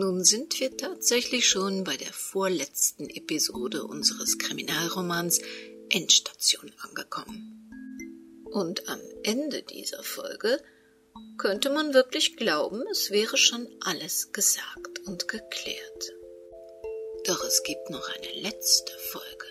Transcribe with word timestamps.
nun 0.00 0.24
sind 0.24 0.58
wir 0.60 0.74
tatsächlich 0.78 1.46
schon 1.46 1.84
bei 1.84 1.98
der 1.98 2.12
vorletzten 2.12 3.10
Episode 3.10 3.84
unseres 3.84 4.38
Kriminalromans 4.38 5.40
Endstation 5.90 6.72
angekommen. 6.80 7.70
Und 8.50 8.88
am 8.88 8.98
Ende 9.24 9.62
dieser 9.62 10.02
Folge 10.02 10.58
könnte 11.36 11.68
man 11.68 11.92
wirklich 11.92 12.38
glauben, 12.38 12.82
es 12.90 13.10
wäre 13.10 13.36
schon 13.36 13.68
alles 13.80 14.32
gesagt 14.32 15.00
und 15.06 15.28
geklärt. 15.28 16.12
Doch 17.26 17.44
es 17.44 17.62
gibt 17.62 17.90
noch 17.90 18.08
eine 18.08 18.40
letzte 18.40 18.92
Folge. 19.12 19.46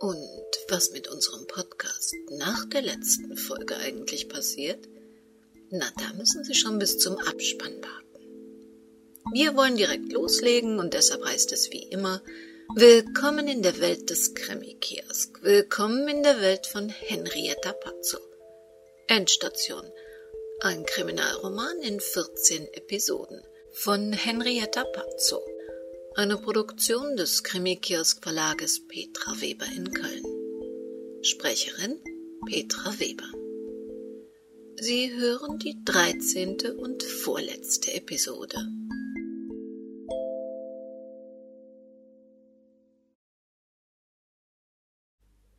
Und 0.00 0.48
was 0.68 0.90
mit 0.92 1.08
unserem 1.08 1.46
Podcast 1.46 2.14
nach 2.30 2.64
der 2.70 2.80
letzten 2.80 3.36
Folge 3.36 3.76
eigentlich 3.76 4.30
passiert? 4.30 4.88
Na, 5.70 5.86
da 5.98 6.14
müssen 6.14 6.44
Sie 6.44 6.54
schon 6.54 6.78
bis 6.78 6.98
zum 6.98 7.18
Abspann 7.18 7.74
warten. 7.82 8.01
Wir 9.32 9.56
wollen 9.56 9.78
direkt 9.78 10.12
loslegen 10.12 10.78
und 10.78 10.92
deshalb 10.92 11.24
heißt 11.24 11.52
es 11.52 11.70
wie 11.70 11.84
immer, 11.84 12.22
Willkommen 12.74 13.48
in 13.48 13.62
der 13.62 13.80
Welt 13.80 14.10
des 14.10 14.34
Krimi-Kiosk. 14.34 15.42
Willkommen 15.42 16.06
in 16.06 16.22
der 16.22 16.42
Welt 16.42 16.66
von 16.66 16.90
Henrietta 16.90 17.72
Pazzo. 17.72 18.18
Endstation. 19.08 19.84
Ein 20.60 20.84
Kriminalroman 20.84 21.80
in 21.80 21.98
14 21.98 22.74
Episoden 22.74 23.42
von 23.72 24.12
Henrietta 24.12 24.84
Pazzo. 24.84 25.40
Eine 26.14 26.36
Produktion 26.36 27.16
des 27.16 27.42
Krimi-Kiosk 27.42 28.22
Verlages 28.22 28.86
Petra 28.86 29.40
Weber 29.40 29.66
in 29.74 29.90
Köln. 29.92 31.22
Sprecherin 31.22 31.98
Petra 32.46 33.00
Weber. 33.00 33.30
Sie 34.78 35.10
hören 35.14 35.58
die 35.58 35.76
13. 35.86 36.58
und 36.76 37.02
vorletzte 37.02 37.94
Episode. 37.94 38.58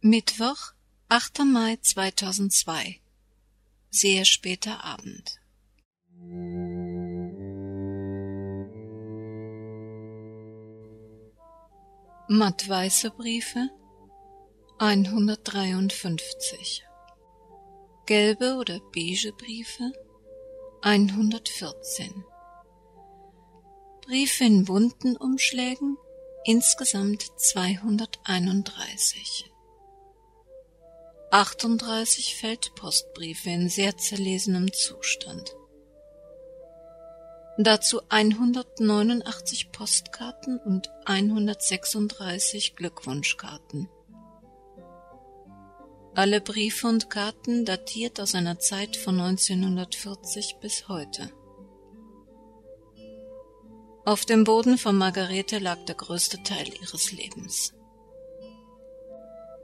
Mittwoch, 0.06 0.74
8. 1.08 1.46
Mai 1.46 1.78
2002. 1.82 3.00
Sehr 3.90 4.26
später 4.26 4.84
Abend. 4.84 5.40
Mattweiße 12.28 13.12
Briefe 13.12 13.70
153 14.78 16.84
Gelbe 18.06 18.58
oder 18.58 18.82
beige 18.94 19.32
Briefe 19.32 19.94
114 20.82 22.26
Briefe 24.02 24.44
in 24.44 24.66
bunten 24.66 25.16
Umschlägen 25.16 25.96
insgesamt 26.44 27.22
231 27.38 29.53
38 31.34 32.36
Feldpostbriefe 32.36 33.50
in 33.50 33.68
sehr 33.68 33.98
zerlesenem 33.98 34.72
Zustand 34.72 35.56
Dazu 37.58 38.02
189 38.08 39.72
Postkarten 39.72 40.60
und 40.60 40.92
136 41.06 42.76
Glückwunschkarten. 42.76 43.90
Alle 46.14 46.40
Briefe 46.40 46.88
und 46.88 47.10
Karten 47.10 47.66
datiert 47.66 48.20
aus 48.20 48.36
einer 48.36 48.60
Zeit 48.60 48.96
von 48.96 49.20
1940 49.20 50.58
bis 50.62 50.88
heute. 50.88 51.32
Auf 54.06 54.24
dem 54.26 54.44
Boden 54.44 54.78
von 54.78 54.96
Margarete 54.96 55.58
lag 55.58 55.84
der 55.86 55.96
größte 55.96 56.44
Teil 56.44 56.68
ihres 56.80 57.12
Lebens. 57.12 57.74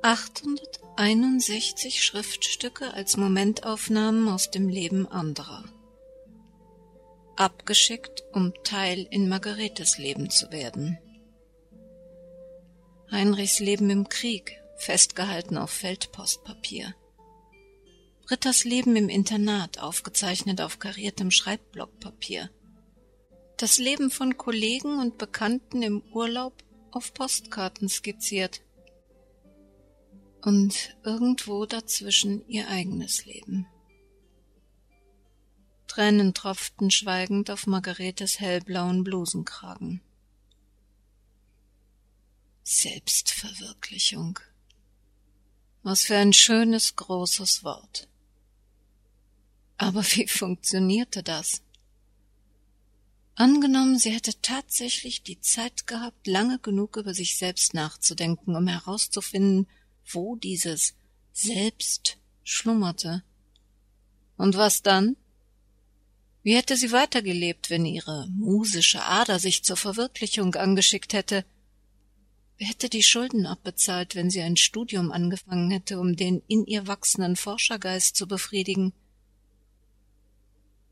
861 0.01 2.03
Schriftstücke 2.03 2.93
als 2.93 3.17
Momentaufnahmen 3.17 4.29
aus 4.29 4.51
dem 4.51 4.69
Leben 4.69 5.07
anderer 5.07 5.63
abgeschickt, 7.39 8.25
um 8.33 8.53
Teil 8.63 9.07
in 9.09 9.29
Margaretes 9.29 9.97
Leben 9.97 10.29
zu 10.29 10.51
werden. 10.51 10.97
Heinrichs 13.09 13.59
Leben 13.59 13.89
im 13.89 14.09
Krieg, 14.09 14.61
festgehalten 14.75 15.57
auf 15.57 15.71
Feldpostpapier. 15.71 16.93
Britta's 18.27 18.65
Leben 18.65 18.95
im 18.97 19.07
Internat, 19.07 19.79
aufgezeichnet 19.79 20.59
auf 20.59 20.79
kariertem 20.79 21.31
Schreibblockpapier. 21.31 22.49
Das 23.57 23.79
Leben 23.79 24.11
von 24.11 24.37
Kollegen 24.37 24.99
und 24.99 25.17
Bekannten 25.17 25.81
im 25.81 26.03
Urlaub 26.11 26.53
auf 26.91 27.13
Postkarten 27.13 27.87
skizziert. 27.87 28.61
Und 30.41 30.95
irgendwo 31.03 31.65
dazwischen 31.65 32.47
ihr 32.47 32.69
eigenes 32.69 33.25
Leben. 33.25 33.67
Tränen 35.87 36.33
tropften 36.33 36.91
schweigend 36.91 37.49
auf 37.49 37.67
Margaretes 37.67 38.39
hellblauen 38.39 39.03
Blusenkragen. 39.03 40.01
Selbstverwirklichung. 42.63 44.39
Was 45.81 46.03
für 46.03 46.15
ein 46.15 46.33
schönes, 46.33 46.95
großes 46.95 47.63
Wort. 47.63 48.07
Aber 49.77 50.03
wie 50.03 50.27
funktionierte 50.27 51.23
das? 51.23 51.63
Angenommen, 53.33 53.97
sie 53.97 54.11
hätte 54.11 54.33
tatsächlich 54.41 55.23
die 55.23 55.39
Zeit 55.39 55.87
gehabt, 55.87 56.27
lange 56.27 56.59
genug 56.59 56.97
über 56.97 57.13
sich 57.13 57.37
selbst 57.37 57.73
nachzudenken, 57.73 58.55
um 58.55 58.67
herauszufinden, 58.67 59.67
wo 60.13 60.35
dieses 60.35 60.95
Selbst 61.33 62.17
schlummerte. 62.43 63.23
Und 64.37 64.55
was 64.57 64.81
dann? 64.81 65.15
Wie 66.43 66.55
hätte 66.55 66.77
sie 66.77 66.91
weitergelebt, 66.91 67.69
wenn 67.69 67.85
ihre 67.85 68.27
musische 68.29 69.03
Ader 69.03 69.39
sich 69.39 69.63
zur 69.63 69.77
Verwirklichung 69.77 70.55
angeschickt 70.55 71.13
hätte? 71.13 71.45
Wer 72.57 72.67
hätte 72.67 72.89
die 72.89 73.03
Schulden 73.03 73.45
abbezahlt, 73.45 74.15
wenn 74.15 74.29
sie 74.29 74.41
ein 74.41 74.57
Studium 74.57 75.11
angefangen 75.11 75.71
hätte, 75.71 75.99
um 75.99 76.15
den 76.15 76.41
in 76.47 76.65
ihr 76.65 76.87
wachsenden 76.87 77.35
Forschergeist 77.35 78.15
zu 78.15 78.27
befriedigen? 78.27 78.93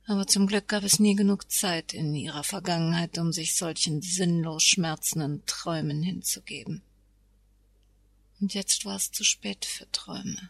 Aber 0.05 0.25
zum 0.27 0.47
Glück 0.47 0.69
gab 0.69 0.83
es 0.83 0.99
nie 0.99 1.15
genug 1.15 1.51
Zeit 1.51 1.93
in 1.93 2.15
ihrer 2.15 2.45
Vergangenheit, 2.45 3.17
um 3.17 3.33
sich 3.33 3.55
solchen 3.55 4.01
sinnlos 4.01 4.63
schmerzenden 4.63 5.45
Träumen 5.45 6.01
hinzugeben. 6.01 6.81
Und 8.39 8.53
jetzt 8.53 8.85
war 8.85 8.95
es 8.95 9.11
zu 9.11 9.23
spät 9.23 9.65
für 9.65 9.89
Träume. 9.91 10.49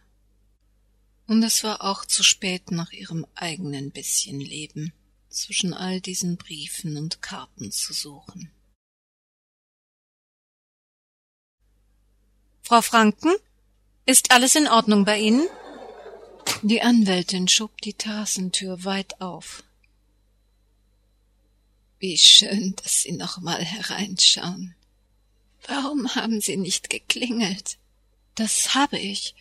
Und 1.27 1.43
es 1.43 1.63
war 1.63 1.83
auch 1.83 2.05
zu 2.05 2.23
spät 2.23 2.71
nach 2.71 2.91
ihrem 2.91 3.25
eigenen 3.35 3.91
bisschen 3.91 4.39
Leben 4.39 4.93
zwischen 5.29 5.73
all 5.73 6.01
diesen 6.01 6.37
Briefen 6.37 6.97
und 6.97 7.21
Karten 7.21 7.71
zu 7.71 7.93
suchen. 7.93 8.51
Frau 12.61 12.81
Franken, 12.81 13.33
ist 14.05 14.31
alles 14.31 14.55
in 14.55 14.67
Ordnung 14.67 15.03
bei 15.03 15.19
Ihnen? 15.19 15.47
Die 16.61 16.81
Anwältin 16.81 17.49
schob 17.49 17.81
die 17.81 17.93
Terrassentür 17.93 18.85
weit 18.85 19.19
auf. 19.19 19.63
Wie 21.99 22.17
schön, 22.17 22.73
dass 22.77 23.01
Sie 23.01 23.11
noch 23.11 23.39
mal 23.39 23.61
hereinschauen. 23.61 24.76
Warum 25.67 26.15
haben 26.15 26.41
Sie 26.41 26.57
nicht 26.57 26.89
geklingelt? 26.89 27.77
Das 28.35 28.73
habe 28.73 28.97
ich 28.97 29.35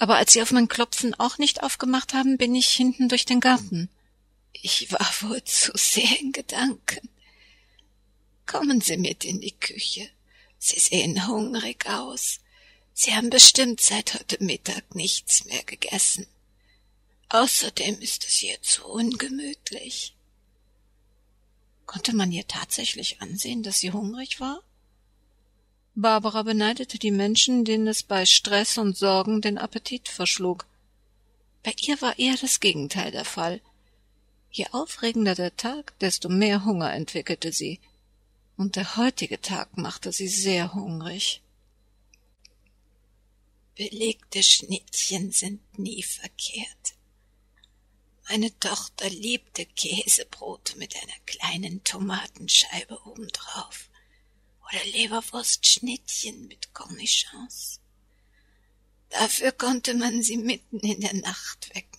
aber 0.00 0.16
als 0.16 0.32
Sie 0.32 0.40
auf 0.40 0.50
mein 0.50 0.66
Klopfen 0.66 1.14
auch 1.14 1.36
nicht 1.36 1.62
aufgemacht 1.62 2.14
haben, 2.14 2.38
bin 2.38 2.54
ich 2.54 2.70
hinten 2.70 3.10
durch 3.10 3.26
den 3.26 3.38
Garten. 3.38 3.90
Ich 4.52 4.90
war 4.90 5.06
wohl 5.20 5.44
zu 5.44 5.72
sehr 5.76 6.18
in 6.20 6.32
Gedanken. 6.32 7.06
Kommen 8.46 8.80
Sie 8.80 8.96
mit 8.96 9.26
in 9.26 9.42
die 9.42 9.52
Küche. 9.52 10.08
Sie 10.58 10.80
sehen 10.80 11.28
hungrig 11.28 11.86
aus. 11.86 12.40
Sie 12.94 13.14
haben 13.14 13.28
bestimmt 13.28 13.82
seit 13.82 14.14
heute 14.14 14.42
Mittag 14.42 14.94
nichts 14.94 15.44
mehr 15.44 15.62
gegessen. 15.64 16.26
Außerdem 17.28 18.00
ist 18.00 18.26
es 18.26 18.36
hier 18.36 18.60
zu 18.62 18.86
ungemütlich. 18.86 20.14
Konnte 21.84 22.16
man 22.16 22.32
ihr 22.32 22.48
tatsächlich 22.48 23.20
ansehen, 23.20 23.62
dass 23.62 23.80
sie 23.80 23.92
hungrig 23.92 24.40
war? 24.40 24.62
Barbara 25.96 26.42
beneidete 26.44 26.98
die 26.98 27.10
Menschen, 27.10 27.64
denen 27.64 27.88
es 27.88 28.02
bei 28.02 28.24
Stress 28.24 28.78
und 28.78 28.96
Sorgen 28.96 29.40
den 29.40 29.58
Appetit 29.58 30.08
verschlug. 30.08 30.66
Bei 31.62 31.74
ihr 31.80 32.00
war 32.00 32.18
eher 32.18 32.36
das 32.36 32.60
Gegenteil 32.60 33.10
der 33.10 33.24
Fall. 33.24 33.60
Je 34.52 34.66
aufregender 34.70 35.34
der 35.34 35.56
Tag, 35.56 35.98
desto 35.98 36.28
mehr 36.28 36.64
Hunger 36.64 36.92
entwickelte 36.92 37.52
sie. 37.52 37.80
Und 38.56 38.76
der 38.76 38.96
heutige 38.96 39.40
Tag 39.40 39.76
machte 39.76 40.12
sie 40.12 40.28
sehr 40.28 40.74
hungrig. 40.74 41.42
Belegte 43.74 44.42
Schnittchen 44.42 45.32
sind 45.32 45.78
nie 45.78 46.02
verkehrt. 46.02 46.94
Meine 48.28 48.56
Tochter 48.60 49.10
liebte 49.10 49.66
Käsebrot 49.66 50.76
mit 50.76 50.94
einer 50.94 51.18
kleinen 51.26 51.82
Tomatenscheibe 51.82 52.98
obendrauf 53.06 53.89
oder 54.70 54.84
Leberwurstschnittchen 54.84 56.46
mit 56.48 56.72
Cornichons. 56.74 57.80
Dafür 59.10 59.52
konnte 59.52 59.94
man 59.94 60.22
sie 60.22 60.36
mitten 60.36 60.78
in 60.80 61.00
der 61.00 61.14
Nacht 61.14 61.74
wecken. 61.74 61.98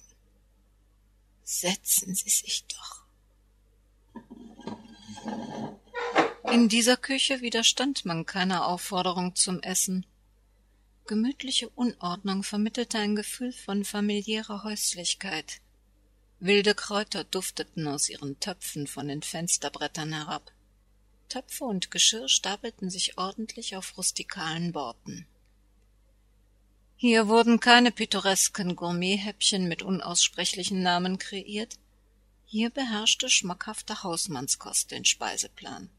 Setzen 1.44 2.16
Sie 2.16 2.30
sich 2.30 2.64
doch. 2.68 3.02
In 6.52 6.70
dieser 6.70 6.96
Küche 6.98 7.42
widerstand 7.42 8.06
man 8.06 8.26
keiner 8.26 8.68
Aufforderung 8.68 9.36
zum 9.36 9.62
Essen. 9.62 10.06
Gemütliche 11.08 11.70
Unordnung 11.70 12.44
vermittelte 12.44 13.00
ein 13.00 13.16
Gefühl 13.16 13.52
von 13.52 13.84
familiärer 13.84 14.64
Häuslichkeit. 14.64 15.60
Wilde 16.40 16.74
Kräuter 16.74 17.26
dufteten 17.26 17.88
aus 17.88 18.08
ihren 18.08 18.40
Töpfen 18.40 18.88
von 18.88 19.10
den 19.10 19.22
Fensterbrettern 19.22 20.14
herab. 20.14 20.52
Töpfe 21.32 21.64
und 21.64 21.92
Geschirr 21.92 22.28
stapelten 22.28 22.90
sich 22.90 23.18
ordentlich 23.18 23.78
auf 23.78 23.98
rustikalen 23.98 24.74
Borten. 24.74 25.26
Hier 26.98 27.30
wurden 27.30 27.62
keine 27.62 27.94
pittoresken 27.94 28.76
Gourmethäppchen 28.76 29.70
mit 29.70 29.82
unaussprechlichen 29.82 30.84
Namen 30.84 31.20
kreiert, 31.20 31.78
hier 32.46 32.70
beherrschte 32.70 33.30
schmackhafte 33.30 34.04
Hausmannskost 34.04 34.92
den 34.92 35.06
Speiseplan. 35.06 35.90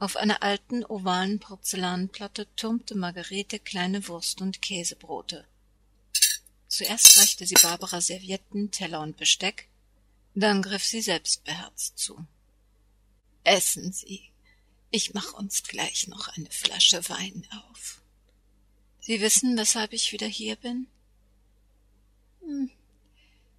Auf 0.00 0.16
einer 0.16 0.42
alten 0.42 0.84
ovalen 0.84 1.38
Porzellanplatte 1.38 2.48
türmte 2.56 2.96
Margarete 2.96 3.60
kleine 3.60 4.08
Wurst- 4.08 4.40
und 4.40 4.60
Käsebrote. 4.60 5.44
Zuerst 6.66 7.16
reichte 7.16 7.46
sie 7.46 7.54
Barbara 7.62 8.00
Servietten, 8.00 8.72
Teller 8.72 9.02
und 9.02 9.16
Besteck, 9.16 9.68
dann 10.34 10.62
griff 10.62 10.84
sie 10.84 11.00
selbstbeherzt 11.00 11.96
zu. 11.96 12.26
Essen 13.44 13.92
Sie, 13.92 14.30
ich 14.90 15.12
mach 15.12 15.34
uns 15.34 15.62
gleich 15.62 16.08
noch 16.08 16.28
eine 16.28 16.50
Flasche 16.50 17.08
Wein 17.08 17.46
auf. 17.68 18.00
Sie 19.00 19.20
wissen, 19.20 19.56
weshalb 19.56 19.92
ich 19.92 20.12
wieder 20.12 20.26
hier 20.26 20.56
bin? 20.56 20.86
Hm. 22.40 22.70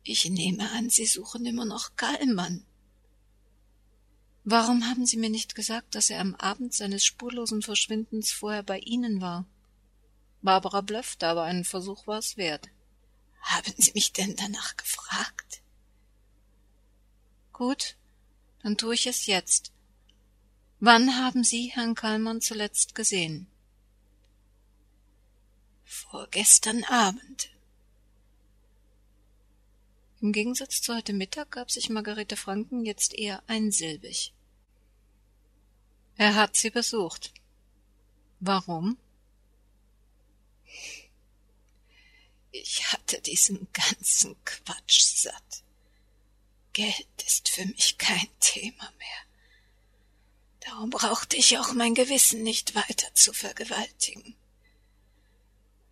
Ich 0.03 0.25
nehme 0.25 0.71
an, 0.71 0.89
Sie 0.89 1.05
suchen 1.05 1.45
immer 1.45 1.65
noch 1.65 1.95
Kallmann. 1.95 2.65
Warum 4.43 4.87
haben 4.87 5.05
Sie 5.05 5.17
mir 5.17 5.29
nicht 5.29 5.53
gesagt, 5.53 5.93
dass 5.93 6.09
er 6.09 6.19
am 6.19 6.35
Abend 6.35 6.73
seines 6.73 7.05
spurlosen 7.05 7.61
Verschwindens 7.61 8.31
vorher 8.31 8.63
bei 8.63 8.79
Ihnen 8.79 9.21
war? 9.21 9.45
Barbara 10.41 10.81
blöffte, 10.81 11.27
aber 11.27 11.43
einen 11.43 11.65
Versuch 11.65 12.07
war 12.07 12.19
es 12.19 12.37
wert. 12.37 12.69
Haben 13.41 13.73
Sie 13.77 13.91
mich 13.93 14.13
denn 14.13 14.35
danach 14.35 14.77
gefragt? 14.77 15.61
Gut, 17.53 17.97
dann 18.63 18.77
tue 18.77 18.95
ich 18.95 19.05
es 19.05 19.27
jetzt. 19.27 19.74
Wann 20.79 21.15
haben 21.15 21.43
Sie 21.43 21.71
Herrn 21.73 21.95
Kallmann 21.95 22.41
zuletzt 22.41 22.95
gesehen? 22.95 23.47
Vorgestern 25.85 26.83
Abend. 26.83 27.49
Im 30.21 30.33
Gegensatz 30.33 30.81
zu 30.81 30.93
heute 30.93 31.13
Mittag 31.13 31.51
gab 31.51 31.71
sich 31.71 31.89
Margarete 31.89 32.35
Franken 32.35 32.85
jetzt 32.85 33.13
eher 33.13 33.41
einsilbig. 33.47 34.33
Er 36.17 36.35
hat 36.35 36.55
sie 36.57 36.69
besucht. 36.69 37.33
Warum? 38.39 38.97
Ich 42.51 42.91
hatte 42.91 43.21
diesen 43.21 43.67
ganzen 43.71 44.35
Quatsch 44.43 45.01
satt. 45.01 45.63
Geld 46.73 47.07
ist 47.25 47.49
für 47.49 47.65
mich 47.65 47.97
kein 47.97 48.27
Thema 48.39 48.91
mehr. 48.97 49.24
Darum 50.65 50.89
brauchte 50.89 51.37
ich 51.37 51.57
auch 51.59 51.73
mein 51.73 51.93
Gewissen 51.93 52.41
nicht 52.41 52.73
weiter 52.73 53.13
zu 53.13 53.33
vergewaltigen. 53.33 54.35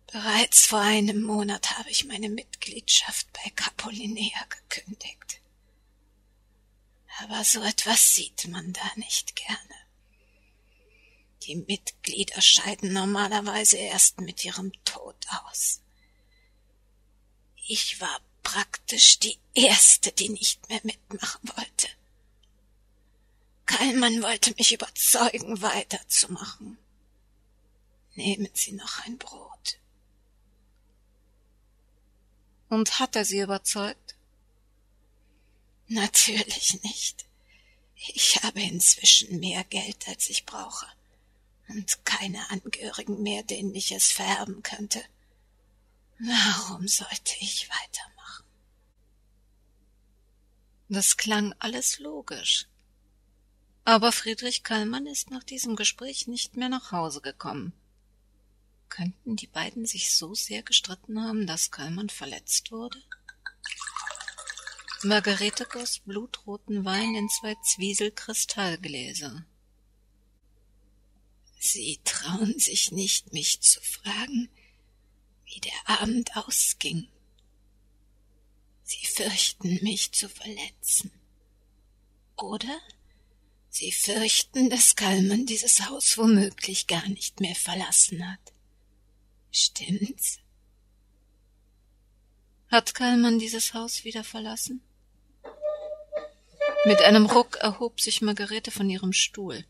Bereits 0.08 0.66
vor 0.66 0.80
einem 0.80 1.22
Monat 1.22 1.78
habe 1.78 1.90
ich 1.90 2.04
meine 2.04 2.28
Mitgliedschaft 2.28 3.32
bei 3.32 3.50
Capolinea 3.50 4.44
gekündigt. 4.48 5.40
Aber 7.20 7.44
so 7.44 7.62
etwas 7.62 8.14
sieht 8.14 8.48
man 8.48 8.72
da 8.72 8.90
nicht 8.96 9.36
gerne. 9.36 9.74
Die 11.42 11.56
Mitglieder 11.56 12.40
scheiden 12.40 12.92
normalerweise 12.92 13.76
erst 13.76 14.20
mit 14.20 14.44
ihrem 14.44 14.72
Tod 14.84 15.26
aus. 15.44 15.82
Ich 17.66 18.00
war 18.00 18.20
praktisch 18.42 19.20
die 19.20 19.38
Erste, 19.54 20.10
die 20.10 20.30
nicht 20.30 20.68
mehr 20.68 20.80
mitmachen 20.82 21.48
wollte. 21.56 21.88
Kallmann 23.66 24.22
wollte 24.22 24.54
mich 24.56 24.72
überzeugen, 24.72 25.60
weiterzumachen. 25.62 26.78
Nehmen 28.14 28.50
Sie 28.52 28.72
noch 28.72 29.04
ein 29.06 29.18
Brot. 29.18 29.78
Und 32.68 32.98
hat 32.98 33.16
er 33.16 33.24
Sie 33.24 33.40
überzeugt? 33.40 34.16
Natürlich 35.88 36.82
nicht. 36.82 37.26
Ich 37.94 38.42
habe 38.42 38.60
inzwischen 38.60 39.38
mehr 39.40 39.64
Geld, 39.64 40.08
als 40.08 40.28
ich 40.28 40.44
brauche, 40.44 40.86
und 41.68 42.04
keine 42.04 42.50
Angehörigen 42.50 43.22
mehr, 43.22 43.42
denen 43.42 43.74
ich 43.74 43.92
es 43.92 44.12
vererben 44.12 44.62
könnte. 44.62 45.02
Warum 46.18 46.86
sollte 46.86 47.34
ich 47.40 47.68
weitermachen? 47.68 48.44
Das 50.88 51.16
klang 51.16 51.54
alles 51.58 51.98
logisch. 51.98 52.66
Aber 53.84 54.12
Friedrich 54.12 54.62
Kallmann 54.62 55.06
ist 55.06 55.30
nach 55.30 55.44
diesem 55.44 55.76
Gespräch 55.76 56.26
nicht 56.26 56.56
mehr 56.56 56.70
nach 56.70 56.90
Hause 56.90 57.20
gekommen. 57.20 57.74
Könnten 58.88 59.36
die 59.36 59.46
beiden 59.46 59.84
sich 59.84 60.14
so 60.14 60.34
sehr 60.34 60.62
gestritten 60.62 61.22
haben, 61.22 61.46
dass 61.46 61.70
Kallmann 61.70 62.08
verletzt 62.08 62.72
wurde? 62.72 63.02
Margarete 65.02 65.66
goss 65.66 65.98
blutroten 65.98 66.86
Wein 66.86 67.14
in 67.14 67.28
zwei 67.28 67.54
Zwieselkristallgläser. 67.62 69.44
Sie 71.58 72.00
trauen 72.04 72.58
sich 72.58 72.90
nicht, 72.90 73.34
mich 73.34 73.60
zu 73.60 73.80
fragen, 73.82 74.48
wie 75.44 75.60
der 75.60 76.00
Abend 76.00 76.34
ausging. 76.36 77.08
Sie 78.82 79.06
fürchten, 79.06 79.78
mich 79.82 80.12
zu 80.12 80.28
verletzen. 80.28 81.10
Oder 82.36 82.80
Sie 83.76 83.90
fürchten, 83.90 84.70
dass 84.70 84.94
Kallmann 84.94 85.46
dieses 85.46 85.88
Haus 85.88 86.16
womöglich 86.16 86.86
gar 86.86 87.08
nicht 87.08 87.40
mehr 87.40 87.56
verlassen 87.56 88.30
hat. 88.30 88.52
Stimmt's? 89.50 90.38
Hat 92.68 92.94
Kallmann 92.94 93.40
dieses 93.40 93.74
Haus 93.74 94.04
wieder 94.04 94.22
verlassen? 94.22 94.80
Mit 96.84 97.02
einem 97.02 97.26
Ruck 97.26 97.56
erhob 97.56 98.00
sich 98.00 98.22
Margarete 98.22 98.70
von 98.70 98.88
ihrem 98.88 99.12
Stuhl. 99.12 99.64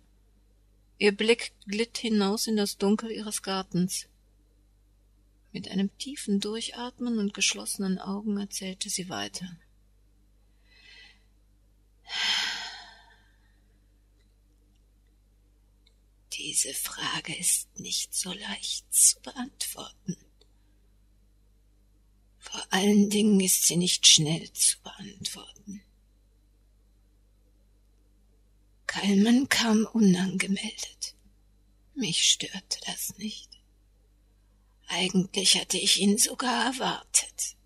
Ihr 0.99 1.16
Blick 1.16 1.52
glitt 1.66 1.96
hinaus 1.96 2.46
in 2.46 2.56
das 2.58 2.76
Dunkel 2.76 3.11
ihres 3.11 3.42
Gartens. 3.42 4.06
Mit 5.50 5.70
einem 5.70 5.96
tiefen 5.96 6.40
Durchatmen 6.40 7.18
und 7.18 7.32
geschlossenen 7.32 7.99
Augen 7.99 8.38
erzählte 8.38 8.90
sie 8.90 9.08
weiter. 9.08 9.56
Diese 16.45 16.75
Frage 16.75 17.35
ist 17.35 17.81
nicht 17.81 18.13
so 18.13 18.31
leicht 18.31 18.85
zu 18.93 19.19
beantworten. 19.21 20.15
Vor 22.39 22.67
allen 22.69 23.09
Dingen 23.09 23.41
ist 23.41 23.65
sie 23.65 23.79
nicht 23.79 24.07
schnell 24.07 24.53
zu 24.53 24.79
beantworten. 24.83 25.83
Kallmann 28.87 29.49
kam 29.49 29.87
unangemeldet. 29.87 31.15
Mich 31.95 32.33
störte 32.33 32.79
das 32.85 33.17
nicht. 33.17 33.49
Eigentlich 34.89 35.59
hatte 35.59 35.79
ich 35.79 35.99
ihn 35.99 36.19
sogar 36.19 36.67
erwartet. 36.75 37.57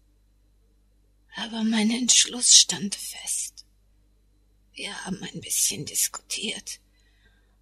Aber 1.35 1.65
mein 1.65 1.91
Entschluss 1.91 2.55
stand 2.55 2.95
fest. 2.95 3.67
Wir 4.73 5.05
haben 5.05 5.21
ein 5.25 5.41
bisschen 5.41 5.85
diskutiert 5.85 6.79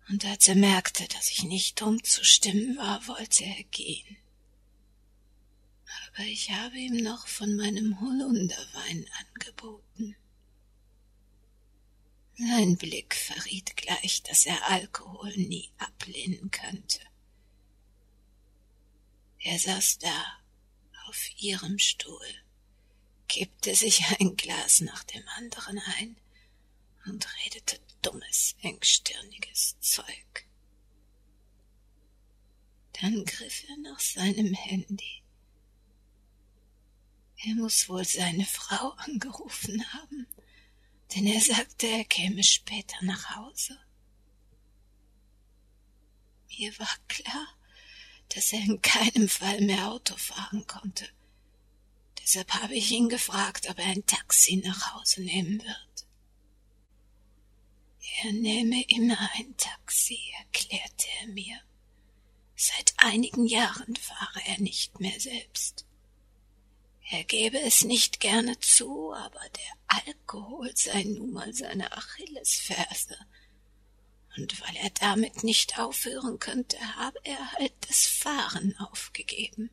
und 0.09 0.25
als 0.25 0.49
er 0.49 0.55
merkte, 0.55 1.07
dass 1.09 1.31
ich 1.31 1.43
nicht 1.43 1.83
umzustimmen 1.83 2.77
war, 2.77 3.07
wollte 3.09 3.45
er 3.45 3.65
gehen. 3.65 4.17
Aber 6.09 6.25
ich 6.25 6.51
habe 6.51 6.77
ihm 6.79 7.03
noch 7.03 7.27
von 7.27 7.57
meinem 7.57 8.01
Holunderwein 8.01 9.07
angeboten. 9.21 10.17
Sein 12.39 12.77
Blick 12.77 13.15
verriet 13.15 13.77
gleich, 13.77 14.23
dass 14.23 14.47
er 14.47 14.69
Alkohol 14.69 15.35
nie 15.37 15.71
ablehnen 15.79 16.51
könnte. 16.51 17.01
Er 19.39 19.59
saß 19.59 19.99
da 19.99 20.25
auf 21.09 21.31
ihrem 21.39 21.79
Stuhl, 21.79 22.27
kippte 23.29 23.75
sich 23.75 24.05
ein 24.19 24.37
Glas 24.37 24.81
nach 24.81 25.05
dem 25.05 25.27
anderen 25.37 25.81
ein 25.99 26.17
und 27.07 27.27
redete 27.45 27.79
dummes, 28.07 28.55
engstirniges 28.63 29.77
Zeug. 29.81 30.47
Dann 33.01 33.25
griff 33.25 33.65
er 33.69 33.77
nach 33.79 34.01
seinem 34.01 34.55
Handy. 34.55 35.23
Er 37.45 37.55
muss 37.57 37.89
wohl 37.89 38.05
seine 38.05 38.47
Frau 38.47 38.91
angerufen 38.99 39.85
haben, 39.93 40.27
denn 41.15 41.27
er 41.27 41.41
sagte, 41.41 41.87
er 41.89 42.05
käme 42.05 42.43
später 42.43 42.97
nach 43.03 43.37
Hause. 43.37 43.79
Mir 46.49 46.79
war 46.79 46.97
klar, 47.09 47.49
dass 48.31 48.53
er 48.53 48.61
in 48.61 48.81
keinem 48.81 49.29
Fall 49.29 49.61
mehr 49.61 49.91
Auto 49.91 50.17
fahren 50.17 50.67
konnte. 50.67 51.09
Deshalb 52.21 52.51
habe 52.55 52.75
ich 52.75 52.91
ihn 52.91 53.09
gefragt, 53.09 53.69
ob 53.69 53.79
er 53.79 53.87
ein 53.87 54.07
Taxi 54.07 54.57
nach 54.57 54.95
Hause 54.95 55.23
nehmen 55.23 55.63
wird. 55.63 55.86
Er 58.23 58.33
nehme 58.33 58.83
immer 58.89 59.19
ein 59.35 59.57
Taxi, 59.57 60.19
erklärte 60.39 61.07
er 61.21 61.29
mir. 61.29 61.61
Seit 62.55 62.95
einigen 62.97 63.47
Jahren 63.47 63.95
fahre 63.97 64.41
er 64.47 64.59
nicht 64.59 65.01
mehr 65.01 65.21
selbst. 65.21 65.85
Er 67.11 67.23
gebe 67.25 67.61
es 67.61 67.85
nicht 67.85 68.19
gerne 68.19 68.59
zu, 68.59 69.13
aber 69.13 69.41
der 69.51 70.05
Alkohol 70.07 70.73
sei 70.75 71.05
nun 71.05 71.33
mal 71.33 71.53
seine 71.53 71.93
Achillesferse. 71.93 73.17
Und 74.37 74.61
weil 74.61 74.77
er 74.77 74.91
damit 74.91 75.45
nicht 75.45 75.79
aufhören 75.79 76.39
könnte, 76.39 76.79
habe 76.97 77.19
er 77.25 77.53
halt 77.53 77.75
das 77.87 78.07
Fahren 78.07 78.77
aufgegeben. 78.79 79.71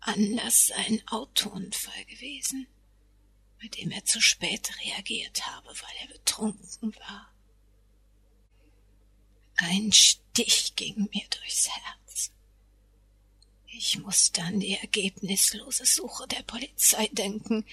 Anlass 0.00 0.68
sei 0.68 0.76
ein 0.76 1.08
Autounfall 1.08 2.04
gewesen, 2.04 2.66
bei 3.60 3.68
dem 3.68 3.90
er 3.90 4.04
zu 4.04 4.20
spät 4.20 4.70
reagiert 4.84 5.46
habe, 5.46 5.68
weil 5.68 5.96
er 6.00 6.08
betrunken 6.08 6.94
war. 6.96 7.32
Ein 9.56 9.92
Stich 9.92 10.76
ging 10.76 11.08
mir 11.12 11.26
durchs 11.30 11.68
Herz. 11.68 12.30
Ich 13.66 13.98
musste 13.98 14.42
an 14.42 14.60
die 14.60 14.76
ergebnislose 14.76 15.84
Suche 15.84 16.26
der 16.28 16.42
Polizei 16.42 17.08
denken, 17.12 17.64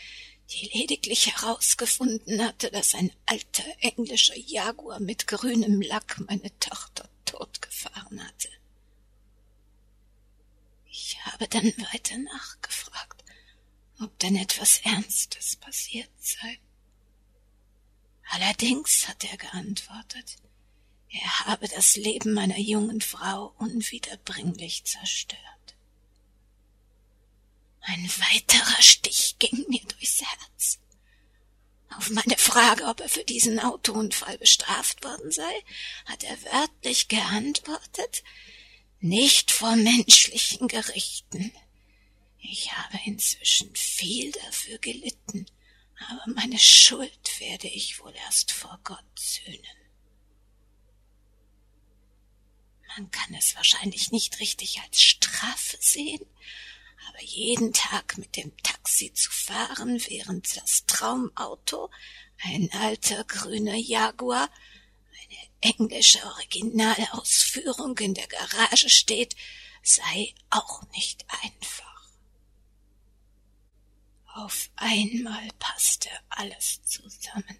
die 0.49 0.69
lediglich 0.73 1.27
herausgefunden 1.35 2.43
hatte, 2.43 2.69
dass 2.71 2.95
ein 2.95 3.11
alter 3.25 3.65
englischer 3.79 4.37
Jaguar 4.37 4.99
mit 4.99 5.27
grünem 5.27 5.81
Lack 5.81 6.19
meine 6.27 6.57
Tochter 6.59 7.09
totgefahren 7.25 8.23
hatte. 8.23 8.49
Ich 10.89 11.17
habe 11.25 11.47
dann 11.47 11.65
weiter 11.91 12.17
nachgefragt, 12.17 13.14
ob 13.99 14.17
denn 14.19 14.35
etwas 14.35 14.79
Ernstes 14.83 15.55
passiert 15.55 16.09
sei. 16.19 16.59
Allerdings 18.31 19.07
hat 19.07 19.23
er 19.23 19.37
geantwortet, 19.37 20.37
er 21.09 21.45
habe 21.45 21.67
das 21.67 21.95
Leben 21.95 22.33
meiner 22.33 22.57
jungen 22.57 23.01
Frau 23.01 23.53
unwiederbringlich 23.57 24.83
zerstört. 24.83 25.39
Ein 27.81 28.09
weiterer 28.09 28.81
Stich 28.81 29.35
ging 29.39 29.65
mir 29.69 29.81
durchs 29.81 30.21
Herz. 30.21 30.79
Auf 31.97 32.09
meine 32.09 32.37
Frage, 32.37 32.85
ob 32.85 32.99
er 32.99 33.07
für 33.07 33.23
diesen 33.23 33.59
Autounfall 33.59 34.37
bestraft 34.37 35.03
worden 35.03 35.31
sei, 35.31 35.63
hat 36.05 36.23
er 36.23 36.41
wörtlich 36.43 37.07
geantwortet, 37.07 38.23
nicht 38.99 39.51
vor 39.51 39.75
menschlichen 39.75 40.67
Gerichten. 40.67 41.53
Ich 42.51 42.71
habe 42.71 42.99
inzwischen 43.05 43.75
viel 43.75 44.31
dafür 44.31 44.77
gelitten, 44.77 45.45
aber 46.09 46.33
meine 46.33 46.59
Schuld 46.59 47.39
werde 47.39 47.67
ich 47.67 47.99
wohl 47.99 48.13
erst 48.13 48.51
vor 48.51 48.79
Gott 48.83 49.03
sühnen. 49.15 49.77
Man 52.97 53.09
kann 53.09 53.33
es 53.33 53.55
wahrscheinlich 53.55 54.11
nicht 54.11 54.39
richtig 54.39 54.79
als 54.81 55.01
Strafe 55.01 55.77
sehen, 55.79 56.25
aber 57.09 57.21
jeden 57.21 57.73
Tag 57.73 58.17
mit 58.17 58.35
dem 58.35 58.55
Taxi 58.57 59.11
zu 59.13 59.31
fahren, 59.31 59.99
während 60.07 60.55
das 60.55 60.85
Traumauto, 60.85 61.89
ein 62.43 62.71
alter 62.73 63.23
grüner 63.23 63.75
Jaguar, 63.75 64.49
eine 65.23 65.73
englische 65.73 66.23
Originalausführung 66.25 67.97
in 67.97 68.13
der 68.13 68.27
Garage 68.27 68.89
steht, 68.89 69.35
sei 69.81 70.33
auch 70.49 70.83
nicht 70.91 71.25
einfach. 71.43 71.94
Auf 74.35 74.69
einmal 74.75 75.47
passte 75.59 76.09
alles 76.27 76.83
zusammen. 76.83 77.57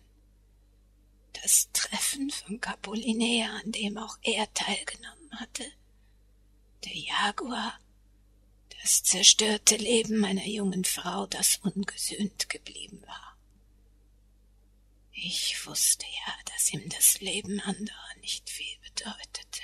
Das 1.32 1.70
Treffen 1.72 2.29
von 2.29 2.60
Capolinea, 2.60 3.62
an 3.63 3.72
dem 3.72 3.98
auch 3.98 4.17
er 4.22 4.53
teilgenommen 4.53 5.39
hatte, 5.39 5.63
der 6.84 6.98
Jaguar, 6.98 7.79
das 8.82 9.03
zerstörte 9.03 9.77
Leben 9.77 10.17
meiner 10.17 10.46
jungen 10.46 10.84
Frau, 10.84 11.27
das 11.27 11.55
ungesühnt 11.63 12.50
geblieben 12.50 13.01
war. 13.08 13.38
Ich 15.13 15.65
wusste 15.65 16.05
ja, 16.05 16.34
dass 16.53 16.74
ihm 16.74 16.89
das 16.89 17.22
Leben 17.22 17.62
anderer 17.62 18.15
nicht 18.20 18.50
viel 18.50 18.77
bedeutete. 18.84 19.62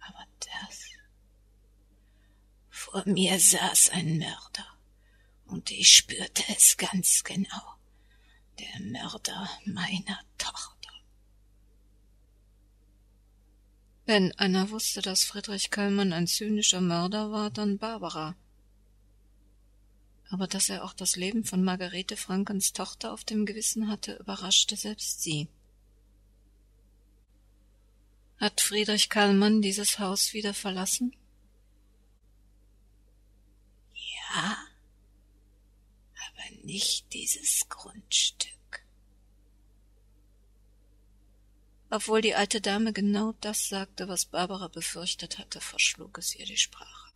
Aber 0.00 0.26
das. 0.40 0.84
Vor 2.68 3.02
mir 3.06 3.40
saß 3.40 3.88
ein 3.90 4.18
Mörder, 4.18 4.79
und 5.50 5.70
ich 5.70 5.90
spürte 5.90 6.44
es 6.48 6.76
ganz 6.76 7.24
genau 7.24 7.76
der 8.58 8.80
Mörder 8.80 9.48
meiner 9.64 10.20
Tochter. 10.38 10.90
Wenn 14.06 14.32
einer 14.38 14.70
wusste, 14.70 15.02
dass 15.02 15.24
Friedrich 15.24 15.70
Kallmann 15.70 16.12
ein 16.12 16.26
zynischer 16.26 16.80
Mörder 16.80 17.30
war, 17.30 17.50
dann 17.50 17.78
Barbara. 17.78 18.34
Aber 20.30 20.46
dass 20.46 20.68
er 20.68 20.84
auch 20.84 20.92
das 20.92 21.16
Leben 21.16 21.44
von 21.44 21.64
Margarete 21.64 22.16
Frankens 22.16 22.72
Tochter 22.72 23.12
auf 23.12 23.24
dem 23.24 23.46
Gewissen 23.46 23.88
hatte, 23.88 24.14
überraschte 24.14 24.76
selbst 24.76 25.22
sie. 25.22 25.48
Hat 28.38 28.60
Friedrich 28.60 29.08
Kallmann 29.08 29.60
dieses 29.60 29.98
Haus 29.98 30.32
wieder 30.32 30.54
verlassen? 30.54 31.14
Ja, 33.94 34.56
aber 36.40 36.64
nicht 36.64 37.12
dieses 37.12 37.68
Grundstück. 37.68 38.50
Obwohl 41.90 42.22
die 42.22 42.34
alte 42.34 42.60
Dame 42.60 42.92
genau 42.92 43.32
das 43.40 43.68
sagte, 43.68 44.08
was 44.08 44.24
Barbara 44.24 44.68
befürchtet 44.68 45.38
hatte, 45.38 45.60
verschlug 45.60 46.18
es 46.18 46.34
ihr 46.36 46.46
die 46.46 46.56
Sprache. 46.56 47.12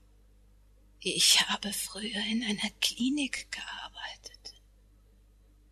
Ich 1.01 1.41
habe 1.49 1.73
früher 1.73 2.25
in 2.31 2.43
einer 2.43 2.71
Klinik 2.81 3.51
gearbeitet. 3.53 4.55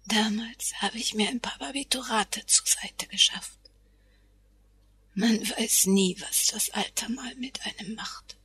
Damals 0.07 0.75
habe 0.81 0.99
ich 0.99 1.15
mir 1.15 1.29
ein 1.29 1.41
paar 1.41 1.59
Barbiturate 1.59 2.47
zur 2.47 2.67
Seite 2.67 3.07
geschafft. 3.09 3.59
Man 5.15 5.41
weiß 5.41 5.87
nie, 5.87 6.17
was 6.21 6.49
das 6.49 6.71
Alter 6.71 7.09
mal 7.09 7.35
mit 7.37 7.61
einem 7.63 7.95
macht. 7.95 8.37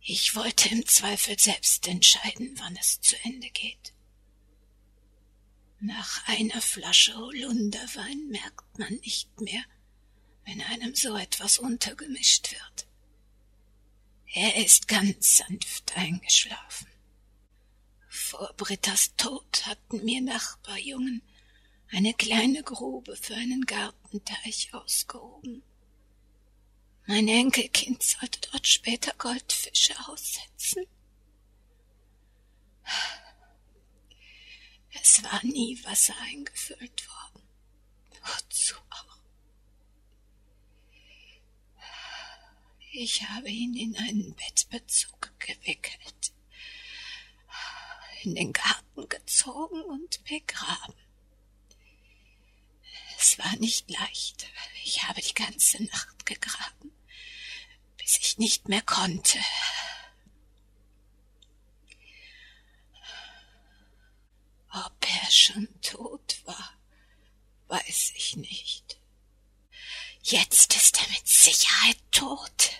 Ich 0.00 0.34
wollte 0.34 0.68
im 0.70 0.84
Zweifel 0.86 1.38
selbst 1.38 1.86
entscheiden, 1.86 2.54
wann 2.58 2.76
es 2.76 3.00
zu 3.00 3.16
Ende 3.22 3.50
geht. 3.50 3.92
Nach 5.84 6.28
einer 6.28 6.60
Flasche 6.62 7.16
Holunderwein 7.16 8.28
merkt 8.28 8.78
man 8.78 8.94
nicht 9.02 9.40
mehr, 9.40 9.64
wenn 10.44 10.62
einem 10.62 10.94
so 10.94 11.16
etwas 11.16 11.58
untergemischt 11.58 12.52
wird. 12.52 12.86
Er 14.32 14.64
ist 14.64 14.86
ganz 14.86 15.38
sanft 15.38 15.96
eingeschlafen. 15.96 16.86
Vor 18.08 18.54
Brittas 18.56 19.16
Tod 19.16 19.66
hatten 19.66 20.04
mir 20.04 20.20
Nachbarjungen 20.20 21.20
eine 21.90 22.14
kleine 22.14 22.62
Grube 22.62 23.16
für 23.16 23.34
einen 23.34 23.66
Gartenteich 23.66 24.72
ausgehoben. 24.72 25.64
Mein 27.06 27.26
Enkelkind 27.26 28.04
sollte 28.04 28.38
dort 28.52 28.68
später 28.68 29.12
Goldfische 29.18 29.94
aussetzen. 30.06 30.86
Es 35.00 35.22
war 35.22 35.40
nie 35.44 35.82
Wasser 35.84 36.14
eingefüllt 36.20 37.08
worden. 37.08 37.42
Wozu 38.22 38.76
auch? 38.90 39.18
Ich 42.92 43.22
habe 43.22 43.48
ihn 43.48 43.74
in 43.74 43.96
einen 43.96 44.34
Bettbezug 44.34 45.32
gewickelt, 45.38 46.32
in 48.22 48.34
den 48.34 48.52
Garten 48.52 49.08
gezogen 49.08 49.80
und 49.82 50.22
begraben. 50.24 50.94
Es 53.18 53.38
war 53.38 53.56
nicht 53.56 53.88
leicht. 53.90 54.46
Ich 54.84 55.02
habe 55.04 55.22
die 55.22 55.32
ganze 55.34 55.82
Nacht 55.84 56.26
gegraben, 56.26 56.92
bis 57.96 58.18
ich 58.18 58.36
nicht 58.36 58.68
mehr 58.68 58.82
konnte. 58.82 59.38
Ob 64.74 65.06
er 65.06 65.30
schon 65.30 65.68
tot 65.82 66.40
war, 66.46 66.72
weiß 67.68 68.12
ich 68.16 68.36
nicht. 68.36 68.98
Jetzt 70.22 70.74
ist 70.74 70.98
er 70.98 71.08
mit 71.08 71.28
Sicherheit 71.28 71.98
tot. 72.10 72.70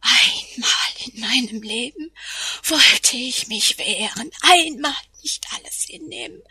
Einmal 0.00 1.06
in 1.06 1.20
meinem 1.20 1.62
Leben 1.62 2.10
wollte 2.64 3.18
ich 3.18 3.48
mich 3.48 3.76
wehren, 3.76 4.30
einmal 4.40 4.96
nicht 5.22 5.46
alles 5.52 5.84
hinnehmen, 5.84 6.42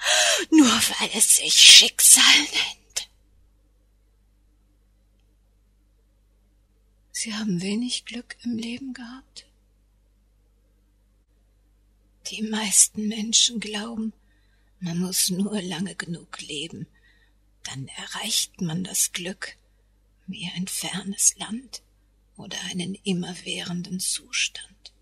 nur 0.52 0.68
weil 0.68 1.10
es 1.16 1.38
sich 1.38 1.56
Schicksal 1.56 2.40
nennt. 2.42 3.10
Sie 7.12 7.34
haben 7.34 7.62
wenig 7.62 8.06
Glück 8.06 8.38
im 8.44 8.58
Leben 8.58 8.94
gehabt? 8.94 9.49
Die 12.32 12.44
meisten 12.44 13.08
Menschen 13.08 13.60
glauben, 13.60 14.14
man 14.80 15.00
muss 15.00 15.32
nur 15.32 15.62
lange 15.62 15.96
genug 15.96 16.42
leben, 16.42 16.86
dann 17.64 17.88
erreicht 17.88 18.62
man 18.62 18.84
das 18.84 19.12
Glück 19.14 19.58
wie 20.28 20.48
ein 20.56 20.68
fernes 20.68 21.36
Land 21.38 21.82
oder 22.38 22.60
einen 22.70 22.94
immerwährenden 23.04 24.00
Zustand. 24.00 24.94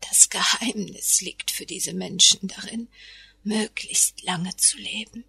Das 0.00 0.30
Geheimnis 0.30 1.20
liegt 1.20 1.50
für 1.50 1.66
diese 1.66 1.94
Menschen 1.94 2.48
darin, 2.48 2.88
möglichst 3.42 4.22
lange 4.22 4.56
zu 4.56 4.78
leben, 4.78 5.24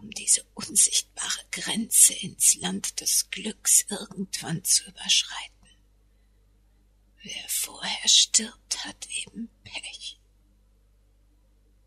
um 0.00 0.10
diese 0.10 0.44
unsichtbare 0.54 1.40
Grenze 1.50 2.12
ins 2.12 2.56
Land 2.56 3.00
des 3.00 3.30
Glücks 3.30 3.86
irgendwann 3.88 4.64
zu 4.64 4.86
überschreiten. 4.88 5.57
Wer 7.22 7.48
vorher 7.48 8.08
stirbt, 8.08 8.84
hat 8.84 9.08
eben 9.10 9.48
Pech. 9.64 10.18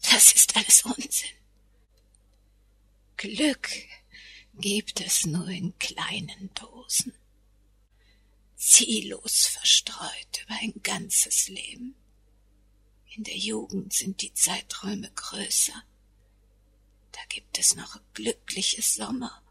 Das 0.01 0.33
ist 0.33 0.55
alles 0.55 0.83
Unsinn. 0.83 1.29
Glück 3.17 3.69
gibt 4.55 4.99
es 4.99 5.25
nur 5.25 5.47
in 5.47 5.77
kleinen 5.79 6.53
Dosen, 6.53 7.13
ziellos 8.55 9.47
verstreut 9.47 10.43
über 10.43 10.55
ein 10.59 10.73
ganzes 10.83 11.47
Leben. 11.47 11.95
In 13.15 13.23
der 13.23 13.37
Jugend 13.37 13.93
sind 13.93 14.21
die 14.21 14.33
Zeiträume 14.33 15.11
größer. 15.11 15.83
Da 17.11 17.19
gibt 17.29 17.57
es 17.59 17.75
noch 17.75 17.99
glückliche 18.13 18.81
Sommer 18.81 19.43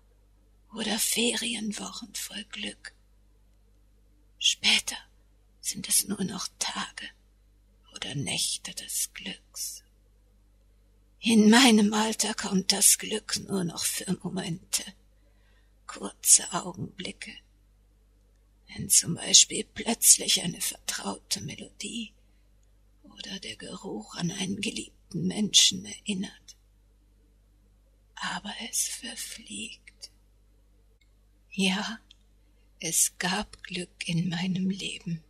oder 0.75 0.99
Ferienwochen 0.99 2.15
voll 2.15 2.45
Glück. 2.45 2.95
Später 4.39 4.97
sind 5.61 5.89
es 5.89 6.09
nur 6.09 6.25
noch 6.25 6.49
Tage 6.59 7.09
oder 7.95 8.15
Nächte 8.15 8.75
des 8.75 9.11
Glücks. 9.15 9.83
In 11.21 11.51
meinem 11.51 11.93
Alter 11.93 12.33
kommt 12.35 12.73
das 12.73 12.99
Glück 12.99 13.39
nur 13.47 13.65
noch 13.65 13.85
für 13.85 14.11
Momente, 14.23 14.83
kurze 15.87 16.51
Augenblicke, 16.53 17.33
wenn 18.69 18.89
zum 18.89 19.17
Beispiel 19.17 19.65
plötzlich 19.65 20.43
eine 20.43 20.61
vertraute 20.61 21.43
Melodie 21.43 22.15
oder 23.03 23.39
der 23.41 23.57
Geruch 23.57 24.15
an 24.15 24.31
einen 24.31 24.61
geliebten 24.61 25.27
Menschen 25.27 25.85
erinnert. 25.85 26.57
Aber 28.15 28.55
es 28.71 28.89
verfliegt. 28.89 30.11
Ja, 31.51 31.99
es 32.79 33.19
gab 33.19 33.63
Glück 33.65 34.09
in 34.09 34.31
meinem 34.31 34.71
Leben 34.71 35.23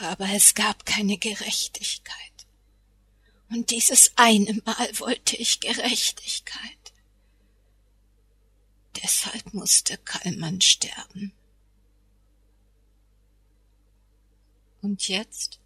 aber 0.00 0.28
es 0.30 0.54
gab 0.54 0.86
keine 0.86 1.18
Gerechtigkeit. 1.18 2.46
Und 3.50 3.70
dieses 3.70 4.12
eine 4.16 4.54
Mal 4.64 4.98
wollte 4.98 5.36
ich 5.36 5.60
Gerechtigkeit. 5.60 6.92
Deshalb 9.02 9.52
musste 9.52 9.98
Kallmann 9.98 10.60
sterben. 10.60 11.32
Und 14.82 15.08
jetzt? 15.08 15.60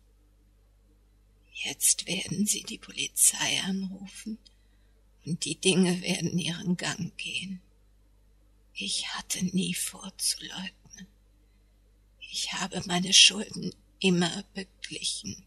Jetzt 1.53 2.07
werden 2.07 2.47
sie 2.47 2.62
die 2.62 2.79
Polizei 2.79 3.61
anrufen 3.64 4.38
und 5.25 5.45
die 5.45 5.61
Dinge 5.61 6.03
werden 6.03 6.38
ihren 6.38 6.77
Gang 6.77 7.17
gehen. 7.17 7.61
Ich 8.75 9.09
hatte 9.09 9.45
nie 9.45 9.75
vorzuleugnen. 9.75 11.09
Ich 12.31 12.53
habe 12.53 12.81
meine 12.87 13.12
Schulden 13.12 13.75
immer 14.01 14.45
beglichen, 14.55 15.45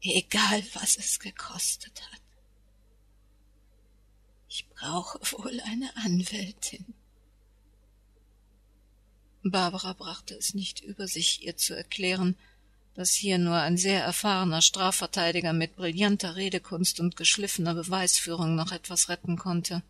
egal 0.00 0.62
was 0.74 0.96
es 0.96 1.18
gekostet 1.18 2.02
hat. 2.12 2.20
Ich 4.48 4.66
brauche 4.68 5.18
wohl 5.32 5.60
eine 5.60 5.94
Anwältin. 5.96 6.94
Barbara 9.42 9.92
brachte 9.92 10.34
es 10.34 10.54
nicht 10.54 10.80
über 10.80 11.06
sich, 11.06 11.44
ihr 11.44 11.56
zu 11.56 11.74
erklären, 11.74 12.36
dass 12.94 13.12
hier 13.12 13.38
nur 13.38 13.56
ein 13.56 13.76
sehr 13.76 14.02
erfahrener 14.02 14.60
Strafverteidiger 14.60 15.52
mit 15.52 15.76
brillanter 15.76 16.34
Redekunst 16.34 16.98
und 16.98 17.16
geschliffener 17.16 17.74
Beweisführung 17.74 18.56
noch 18.56 18.72
etwas 18.72 19.08
retten 19.08 19.36
konnte. 19.36 19.82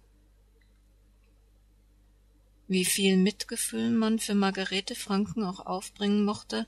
Wie 2.67 2.85
viel 2.85 3.17
Mitgefühl 3.17 3.91
man 3.91 4.19
für 4.19 4.35
Margarete 4.35 4.95
Franken 4.95 5.43
auch 5.43 5.65
aufbringen 5.65 6.23
mochte, 6.23 6.67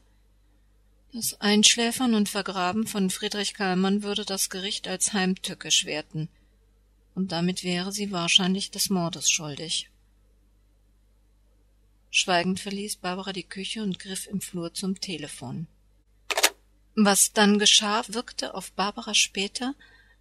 das 1.13 1.41
Einschläfern 1.41 2.15
und 2.15 2.29
Vergraben 2.29 2.87
von 2.87 3.11
Friedrich 3.11 3.55
Kallmann 3.55 4.03
würde 4.03 4.25
das 4.25 4.49
Gericht 4.49 4.87
als 4.87 5.13
heimtückisch 5.13 5.85
werten, 5.85 6.29
und 7.15 7.33
damit 7.33 7.65
wäre 7.65 7.93
sie 7.93 8.13
wahrscheinlich 8.13 8.71
des 8.71 8.91
Mordes 8.91 9.31
schuldig. 9.31 9.91
Schweigend 12.11 12.61
verließ 12.61 12.97
Barbara 12.97 13.33
die 13.33 13.45
Küche 13.45 13.83
und 13.83 13.99
griff 13.99 14.27
im 14.27 14.41
Flur 14.41 14.73
zum 14.75 15.01
Telefon. 15.01 15.67
Was 16.95 17.33
dann 17.33 17.59
geschah, 17.59 18.03
wirkte 18.09 18.55
auf 18.55 18.73
Barbara 18.73 19.15
später 19.15 19.75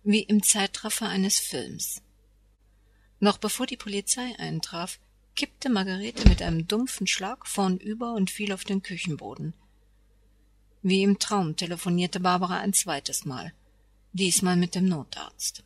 wie 0.03 0.21
im 0.23 0.43
Zeitraffer 0.43 1.07
eines 1.07 1.39
Films. 1.39 2.01
Noch 3.19 3.37
bevor 3.37 3.65
die 3.65 3.77
Polizei 3.77 4.35
eintraf, 4.37 4.99
kippte 5.35 5.69
Margarete 5.69 6.27
mit 6.29 6.41
einem 6.41 6.67
dumpfen 6.67 7.07
Schlag 7.07 7.47
vornüber 7.47 8.13
und 8.13 8.31
fiel 8.31 8.53
auf 8.53 8.63
den 8.63 8.81
Küchenboden. 8.81 9.53
Wie 10.81 11.03
im 11.03 11.19
Traum 11.19 11.57
telefonierte 11.57 12.21
Barbara 12.21 12.59
ein 12.59 12.73
zweites 12.73 13.25
Mal, 13.25 13.53
diesmal 14.13 14.55
mit 14.55 14.75
dem 14.75 14.87
Notarzt. 14.87 15.63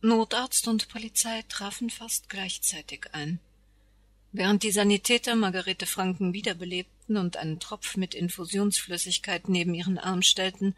Notarzt 0.00 0.66
und 0.68 0.88
Polizei 0.88 1.42
trafen 1.48 1.90
fast 1.90 2.30
gleichzeitig 2.30 3.06
ein. 3.12 3.40
Während 4.32 4.62
die 4.62 4.70
Sanitäter 4.70 5.36
Margarete 5.36 5.84
Franken 5.84 6.32
wiederbelebten 6.32 7.18
und 7.18 7.36
einen 7.36 7.60
Tropf 7.60 7.98
mit 7.98 8.14
Infusionsflüssigkeit 8.14 9.50
neben 9.50 9.74
ihren 9.74 9.98
Arm 9.98 10.22
stellten, 10.22 10.74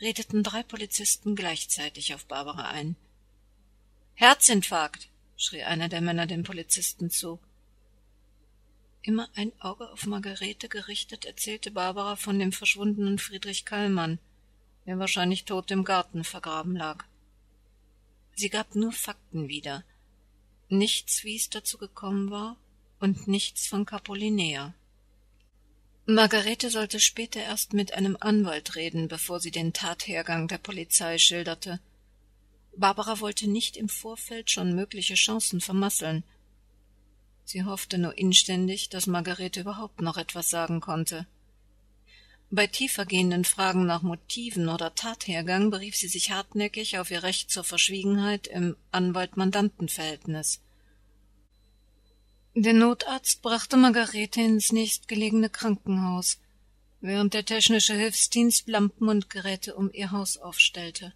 redeten 0.00 0.42
drei 0.42 0.62
Polizisten 0.62 1.36
gleichzeitig 1.36 2.14
auf 2.14 2.24
Barbara 2.24 2.70
ein. 2.70 2.96
Herzinfarkt, 4.14 5.08
schrie 5.36 5.62
einer 5.62 5.90
der 5.90 6.00
Männer 6.00 6.26
dem 6.26 6.44
Polizisten 6.44 7.10
zu 7.10 7.38
immer 9.06 9.28
ein 9.34 9.52
Auge 9.60 9.90
auf 9.90 10.06
Margarete 10.06 10.68
gerichtet, 10.68 11.24
erzählte 11.24 11.70
Barbara 11.70 12.16
von 12.16 12.38
dem 12.38 12.52
verschwundenen 12.52 13.18
Friedrich 13.18 13.64
Kallmann, 13.64 14.18
der 14.86 14.98
wahrscheinlich 14.98 15.44
tot 15.44 15.70
im 15.70 15.84
Garten 15.84 16.24
vergraben 16.24 16.74
lag. 16.74 17.04
Sie 18.34 18.50
gab 18.50 18.74
nur 18.74 18.92
Fakten 18.92 19.48
wieder, 19.48 19.84
nichts, 20.68 21.24
wie 21.24 21.36
es 21.36 21.48
dazu 21.48 21.78
gekommen 21.78 22.30
war, 22.30 22.56
und 22.98 23.28
nichts 23.28 23.66
von 23.66 23.84
Capolinea. 23.84 24.74
Margarete 26.06 26.70
sollte 26.70 27.00
später 27.00 27.40
erst 27.40 27.72
mit 27.72 27.94
einem 27.94 28.16
Anwalt 28.20 28.76
reden, 28.76 29.08
bevor 29.08 29.40
sie 29.40 29.50
den 29.50 29.72
Tathergang 29.72 30.48
der 30.48 30.58
Polizei 30.58 31.18
schilderte. 31.18 31.80
Barbara 32.76 33.20
wollte 33.20 33.48
nicht 33.48 33.76
im 33.76 33.88
Vorfeld 33.88 34.50
schon 34.50 34.74
mögliche 34.74 35.14
Chancen 35.14 35.60
vermasseln, 35.60 36.24
Sie 37.46 37.62
hoffte 37.62 37.96
nur 37.96 38.18
inständig, 38.18 38.88
dass 38.88 39.06
Margarete 39.06 39.60
überhaupt 39.60 40.00
noch 40.00 40.16
etwas 40.16 40.50
sagen 40.50 40.80
konnte. 40.80 41.26
Bei 42.50 42.66
tiefergehenden 42.66 43.44
Fragen 43.44 43.86
nach 43.86 44.02
Motiven 44.02 44.68
oder 44.68 44.96
Tathergang 44.96 45.70
berief 45.70 45.96
sie 45.96 46.08
sich 46.08 46.32
hartnäckig 46.32 46.98
auf 46.98 47.12
ihr 47.12 47.22
Recht 47.22 47.52
zur 47.52 47.62
Verschwiegenheit 47.62 48.48
im 48.48 48.76
Anwalt-Mandanten-Verhältnis. 48.90 50.60
Der 52.54 52.72
Notarzt 52.72 53.42
brachte 53.42 53.76
Margarete 53.76 54.40
ins 54.40 54.72
nächstgelegene 54.72 55.48
Krankenhaus, 55.48 56.40
während 57.00 57.32
der 57.32 57.44
technische 57.44 57.94
Hilfsdienst 57.94 58.66
Lampen 58.66 59.08
und 59.08 59.30
Geräte 59.30 59.76
um 59.76 59.92
ihr 59.92 60.10
Haus 60.10 60.36
aufstellte. 60.36 61.12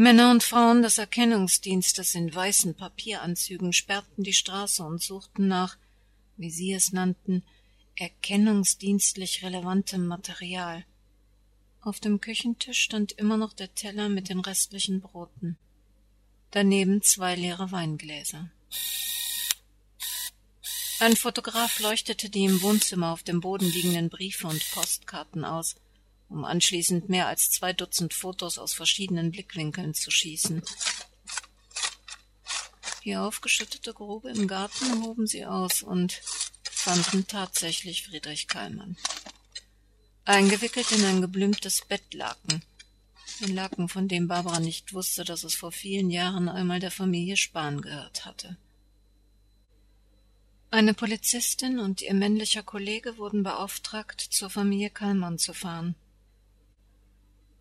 Männer 0.00 0.30
und 0.30 0.44
Frauen 0.44 0.82
des 0.82 0.98
Erkennungsdienstes 0.98 2.14
in 2.14 2.32
weißen 2.32 2.76
Papieranzügen 2.76 3.72
sperrten 3.72 4.22
die 4.22 4.32
Straße 4.32 4.84
und 4.84 5.02
suchten 5.02 5.48
nach, 5.48 5.76
wie 6.36 6.52
sie 6.52 6.72
es 6.72 6.92
nannten, 6.92 7.42
erkennungsdienstlich 7.96 9.42
relevantem 9.42 10.06
Material. 10.06 10.84
Auf 11.80 11.98
dem 11.98 12.20
Küchentisch 12.20 12.80
stand 12.80 13.10
immer 13.10 13.36
noch 13.36 13.52
der 13.52 13.74
Teller 13.74 14.08
mit 14.08 14.28
den 14.28 14.38
restlichen 14.38 15.00
Broten. 15.00 15.58
Daneben 16.52 17.02
zwei 17.02 17.34
leere 17.34 17.72
Weingläser. 17.72 18.52
Ein 21.00 21.16
Fotograf 21.16 21.80
leuchtete 21.80 22.30
die 22.30 22.44
im 22.44 22.62
Wohnzimmer 22.62 23.10
auf 23.10 23.24
dem 23.24 23.40
Boden 23.40 23.68
liegenden 23.68 24.10
Briefe 24.10 24.46
und 24.46 24.64
Postkarten 24.70 25.44
aus, 25.44 25.74
um 26.28 26.44
anschließend 26.44 27.08
mehr 27.08 27.26
als 27.26 27.50
zwei 27.50 27.72
Dutzend 27.72 28.14
Fotos 28.14 28.58
aus 28.58 28.74
verschiedenen 28.74 29.30
Blickwinkeln 29.30 29.94
zu 29.94 30.10
schießen. 30.10 30.62
Die 33.04 33.16
aufgeschüttete 33.16 33.94
Grube 33.94 34.30
im 34.30 34.46
Garten 34.46 35.02
hoben 35.02 35.26
sie 35.26 35.46
aus 35.46 35.82
und 35.82 36.20
fanden 36.70 37.26
tatsächlich 37.26 38.04
Friedrich 38.04 38.48
Kallmann. 38.48 38.96
Eingewickelt 40.24 40.92
in 40.92 41.04
ein 41.04 41.20
geblümtes 41.20 41.82
Bettlaken. 41.88 42.62
Ein 43.42 43.54
Laken, 43.54 43.88
von 43.88 44.08
dem 44.08 44.28
Barbara 44.28 44.60
nicht 44.60 44.92
wusste, 44.92 45.24
dass 45.24 45.44
es 45.44 45.54
vor 45.54 45.72
vielen 45.72 46.10
Jahren 46.10 46.48
einmal 46.48 46.80
der 46.80 46.90
Familie 46.90 47.36
Spahn 47.36 47.80
gehört 47.80 48.26
hatte. 48.26 48.56
Eine 50.70 50.92
Polizistin 50.92 51.78
und 51.78 52.02
ihr 52.02 52.12
männlicher 52.12 52.62
Kollege 52.62 53.16
wurden 53.16 53.42
beauftragt, 53.42 54.20
zur 54.20 54.50
Familie 54.50 54.90
Kallmann 54.90 55.38
zu 55.38 55.54
fahren. 55.54 55.94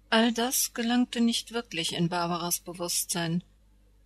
All 0.10 0.32
das 0.32 0.74
gelangte 0.74 1.20
nicht 1.20 1.52
wirklich 1.52 1.94
in 1.94 2.08
Barbaras 2.08 2.60
Bewusstsein. 2.62 3.44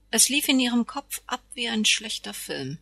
Es 0.10 0.30
lief 0.30 0.50
in 0.50 0.60
ihrem 0.60 0.88
Kopf 0.88 1.22
ab 1.28 1.44
wie 1.54 1.70
ein 1.70 1.86
schlechter 1.86 2.34
Film. 2.34 2.80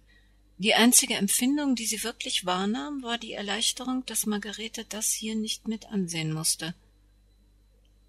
Die 0.57 0.73
einzige 0.73 1.15
Empfindung, 1.15 1.75
die 1.75 1.85
sie 1.85 2.03
wirklich 2.03 2.45
wahrnahm, 2.45 3.03
war 3.03 3.17
die 3.17 3.33
Erleichterung, 3.33 4.05
dass 4.05 4.25
Margarete 4.25 4.85
das 4.85 5.11
hier 5.11 5.35
nicht 5.35 5.67
mit 5.67 5.87
ansehen 5.87 6.31
musste. 6.31 6.73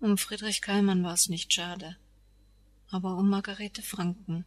Um 0.00 0.16
Friedrich 0.16 0.62
Kallmann 0.62 1.02
war 1.02 1.14
es 1.14 1.28
nicht 1.28 1.52
schade, 1.52 1.96
aber 2.90 3.16
um 3.16 3.28
Margarete 3.28 3.82
Franken. 3.82 4.44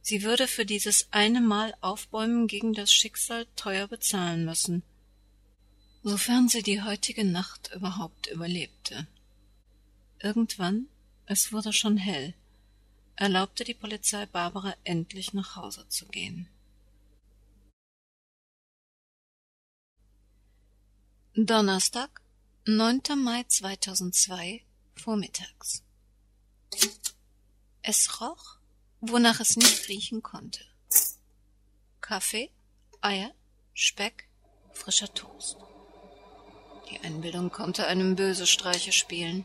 Sie 0.00 0.22
würde 0.22 0.46
für 0.46 0.64
dieses 0.64 1.08
eine 1.10 1.40
Mal 1.40 1.74
Aufbäumen 1.80 2.46
gegen 2.46 2.72
das 2.72 2.92
Schicksal 2.92 3.46
teuer 3.56 3.88
bezahlen 3.88 4.44
müssen, 4.44 4.84
sofern 6.08 6.48
sie 6.48 6.62
die 6.62 6.82
heutige 6.82 7.24
Nacht 7.24 7.72
überhaupt 7.74 8.28
überlebte. 8.28 9.08
Irgendwann, 10.20 10.86
es 11.24 11.52
wurde 11.52 11.72
schon 11.72 11.96
hell, 11.96 12.32
erlaubte 13.16 13.64
die 13.64 13.74
Polizei 13.74 14.24
Barbara 14.26 14.76
endlich 14.84 15.34
nach 15.34 15.56
Hause 15.56 15.88
zu 15.88 16.06
gehen. 16.06 16.48
Donnerstag, 21.34 22.22
9. 22.66 23.02
Mai 23.16 23.42
2002, 23.42 24.62
vormittags. 24.94 25.82
Es 27.82 28.20
roch 28.20 28.60
wonach 29.00 29.40
es 29.40 29.56
nicht 29.56 29.88
riechen 29.88 30.22
konnte. 30.22 30.64
Kaffee, 32.00 32.50
Eier, 33.00 33.34
Speck, 33.74 34.28
frischer 34.72 35.12
Toast. 35.12 35.56
Die 36.90 37.00
Einbildung 37.00 37.50
konnte 37.50 37.86
einem 37.86 38.16
böse 38.16 38.46
Streiche 38.46 38.92
spielen. 38.92 39.44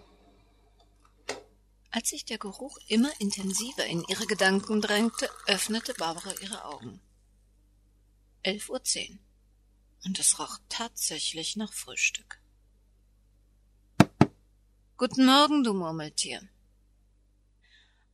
Als 1.89 2.09
sich 2.09 2.23
der 2.23 2.37
Geruch 2.37 2.77
immer 2.87 3.11
intensiver 3.19 3.85
in 3.85 4.03
ihre 4.07 4.25
Gedanken 4.25 4.81
drängte, 4.81 5.29
öffnete 5.47 5.93
Barbara 5.95 6.33
ihre 6.41 6.63
Augen. 6.65 7.01
Elf 8.43 8.69
Uhr 8.69 8.83
zehn. 8.83 9.19
Und 10.05 10.19
es 10.19 10.39
roch 10.39 10.57
tatsächlich 10.69 11.57
nach 11.57 11.73
Frühstück. 11.73 12.39
Guten 14.97 15.25
Morgen, 15.25 15.63
du 15.63 15.73
Murmeltier. 15.73 16.47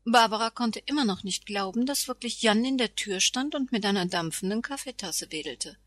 Barbara 0.05 0.49
konnte 0.49 0.79
immer 0.79 1.03
noch 1.03 1.23
nicht 1.23 1.45
glauben, 1.45 1.85
dass 1.85 2.07
wirklich 2.07 2.41
Jan 2.41 2.63
in 2.63 2.77
der 2.77 2.95
Tür 2.95 3.19
stand 3.19 3.55
und 3.55 3.73
mit 3.73 3.85
einer 3.85 4.05
dampfenden 4.05 4.61
Kaffeetasse 4.61 5.31
wedelte. 5.31 5.77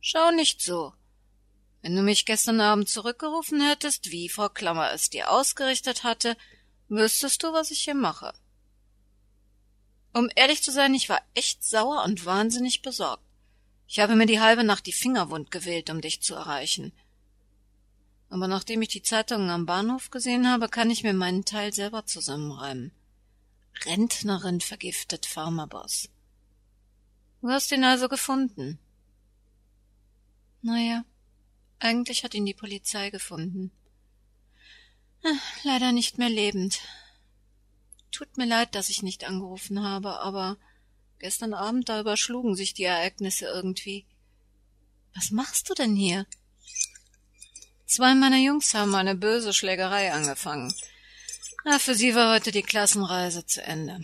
Schau 0.00 0.32
nicht 0.32 0.60
so. 0.60 0.92
Wenn 1.82 1.96
du 1.96 2.02
mich 2.02 2.26
gestern 2.26 2.60
Abend 2.60 2.88
zurückgerufen 2.88 3.60
hättest, 3.60 4.10
wie 4.10 4.28
Frau 4.28 4.48
Klammer 4.48 4.92
es 4.92 5.10
dir 5.10 5.30
ausgerichtet 5.30 6.04
hatte, 6.04 6.36
wüsstest 6.88 7.42
du, 7.42 7.52
was 7.52 7.70
ich 7.70 7.80
hier 7.80 7.94
mache. 7.94 8.32
Um 10.12 10.28
ehrlich 10.34 10.62
zu 10.62 10.72
sein, 10.72 10.94
ich 10.94 11.08
war 11.08 11.22
echt 11.34 11.64
sauer 11.64 12.04
und 12.04 12.26
wahnsinnig 12.26 12.82
besorgt. 12.82 13.22
Ich 13.86 13.98
habe 13.98 14.14
mir 14.16 14.26
die 14.26 14.40
halbe 14.40 14.64
Nacht 14.64 14.86
die 14.86 14.92
Finger 14.92 15.30
wund 15.30 15.50
gewählt, 15.50 15.90
um 15.90 16.00
dich 16.00 16.20
zu 16.20 16.34
erreichen 16.34 16.92
aber 18.30 18.46
nachdem 18.46 18.80
ich 18.80 18.88
die 18.88 19.02
Zeitungen 19.02 19.50
am 19.50 19.66
Bahnhof 19.66 20.10
gesehen 20.10 20.48
habe, 20.48 20.68
kann 20.68 20.90
ich 20.90 21.02
mir 21.02 21.12
meinen 21.12 21.44
Teil 21.44 21.74
selber 21.74 22.06
zusammenreimen. 22.06 22.92
Rentnerin 23.84 24.60
vergiftet 24.60 25.26
Pharmaboss. 25.26 26.08
Du 27.40 27.48
hast 27.48 27.72
ihn 27.72 27.82
also 27.82 28.08
gefunden. 28.08 28.78
Naja, 30.62 31.04
eigentlich 31.80 32.22
hat 32.22 32.34
ihn 32.34 32.46
die 32.46 32.54
Polizei 32.54 33.10
gefunden. 33.10 33.72
Leider 35.64 35.92
nicht 35.92 36.18
mehr 36.18 36.28
lebend. 36.28 36.80
Tut 38.10 38.36
mir 38.36 38.46
leid, 38.46 38.74
dass 38.74 38.90
ich 38.90 39.02
nicht 39.02 39.24
angerufen 39.24 39.82
habe, 39.82 40.20
aber 40.20 40.56
gestern 41.18 41.54
Abend 41.54 41.88
da 41.88 42.00
überschlugen 42.00 42.54
sich 42.54 42.74
die 42.74 42.84
Ereignisse 42.84 43.46
irgendwie. 43.46 44.06
Was 45.14 45.30
machst 45.30 45.68
du 45.68 45.74
denn 45.74 45.96
hier? 45.96 46.26
Zwei 47.86 48.14
meiner 48.14 48.38
Jungs 48.38 48.72
haben 48.74 48.94
eine 48.94 49.14
böse 49.14 49.52
Schlägerei 49.52 50.12
angefangen. 50.12 50.72
Na, 51.64 51.78
für 51.78 51.94
sie 51.94 52.14
war 52.14 52.34
heute 52.34 52.52
die 52.52 52.62
Klassenreise 52.62 53.44
zu 53.44 53.62
Ende. 53.62 54.00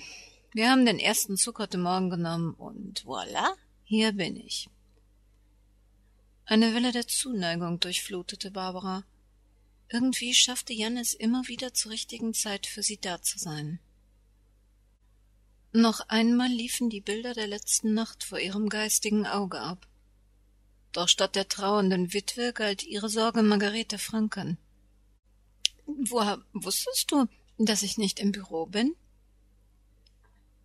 Wir 0.52 0.70
haben 0.70 0.84
den 0.84 0.98
ersten 0.98 1.36
Zug 1.36 1.58
heute 1.58 1.78
Morgen 1.78 2.10
genommen 2.10 2.54
und 2.54 3.04
voilà, 3.04 3.54
hier 3.84 4.12
bin 4.12 4.36
ich. 4.36 4.68
Eine 6.48 6.74
Welle 6.74 6.92
der 6.92 7.09
Zuneigung 7.09 7.80
durchflutete 7.80 8.52
Barbara. 8.52 9.02
Irgendwie 9.90 10.32
schaffte 10.32 10.72
Jan 10.72 10.96
es 10.96 11.12
immer 11.12 11.48
wieder 11.48 11.74
zur 11.74 11.90
richtigen 11.90 12.35
Zeit 12.35 12.68
für 12.68 12.85
sie 12.85 12.98
da 12.98 13.20
zu 13.20 13.37
sein. 13.37 13.80
Noch 15.72 16.09
einmal 16.09 16.48
liefen 16.48 16.88
die 16.88 17.00
Bilder 17.00 17.35
der 17.35 17.48
letzten 17.48 17.94
Nacht 17.94 18.22
vor 18.22 18.38
ihrem 18.38 18.68
geistigen 18.68 19.26
Auge 19.26 19.61
ab. 19.61 19.88
Doch 20.92 21.09
statt 21.09 21.35
der 21.35 21.48
trauernden 21.48 22.12
Witwe 22.12 22.52
galt 22.52 22.85
ihre 22.85 23.09
Sorge 23.09 23.42
Margarete 23.42 23.98
Franken. 23.98 24.56
Woher 25.85 26.40
wusstest 26.52 27.11
du, 27.11 27.26
dass 27.59 27.82
ich 27.82 27.98
nicht 27.98 28.20
im 28.20 28.30
Büro 28.30 28.66
bin? 28.66 28.94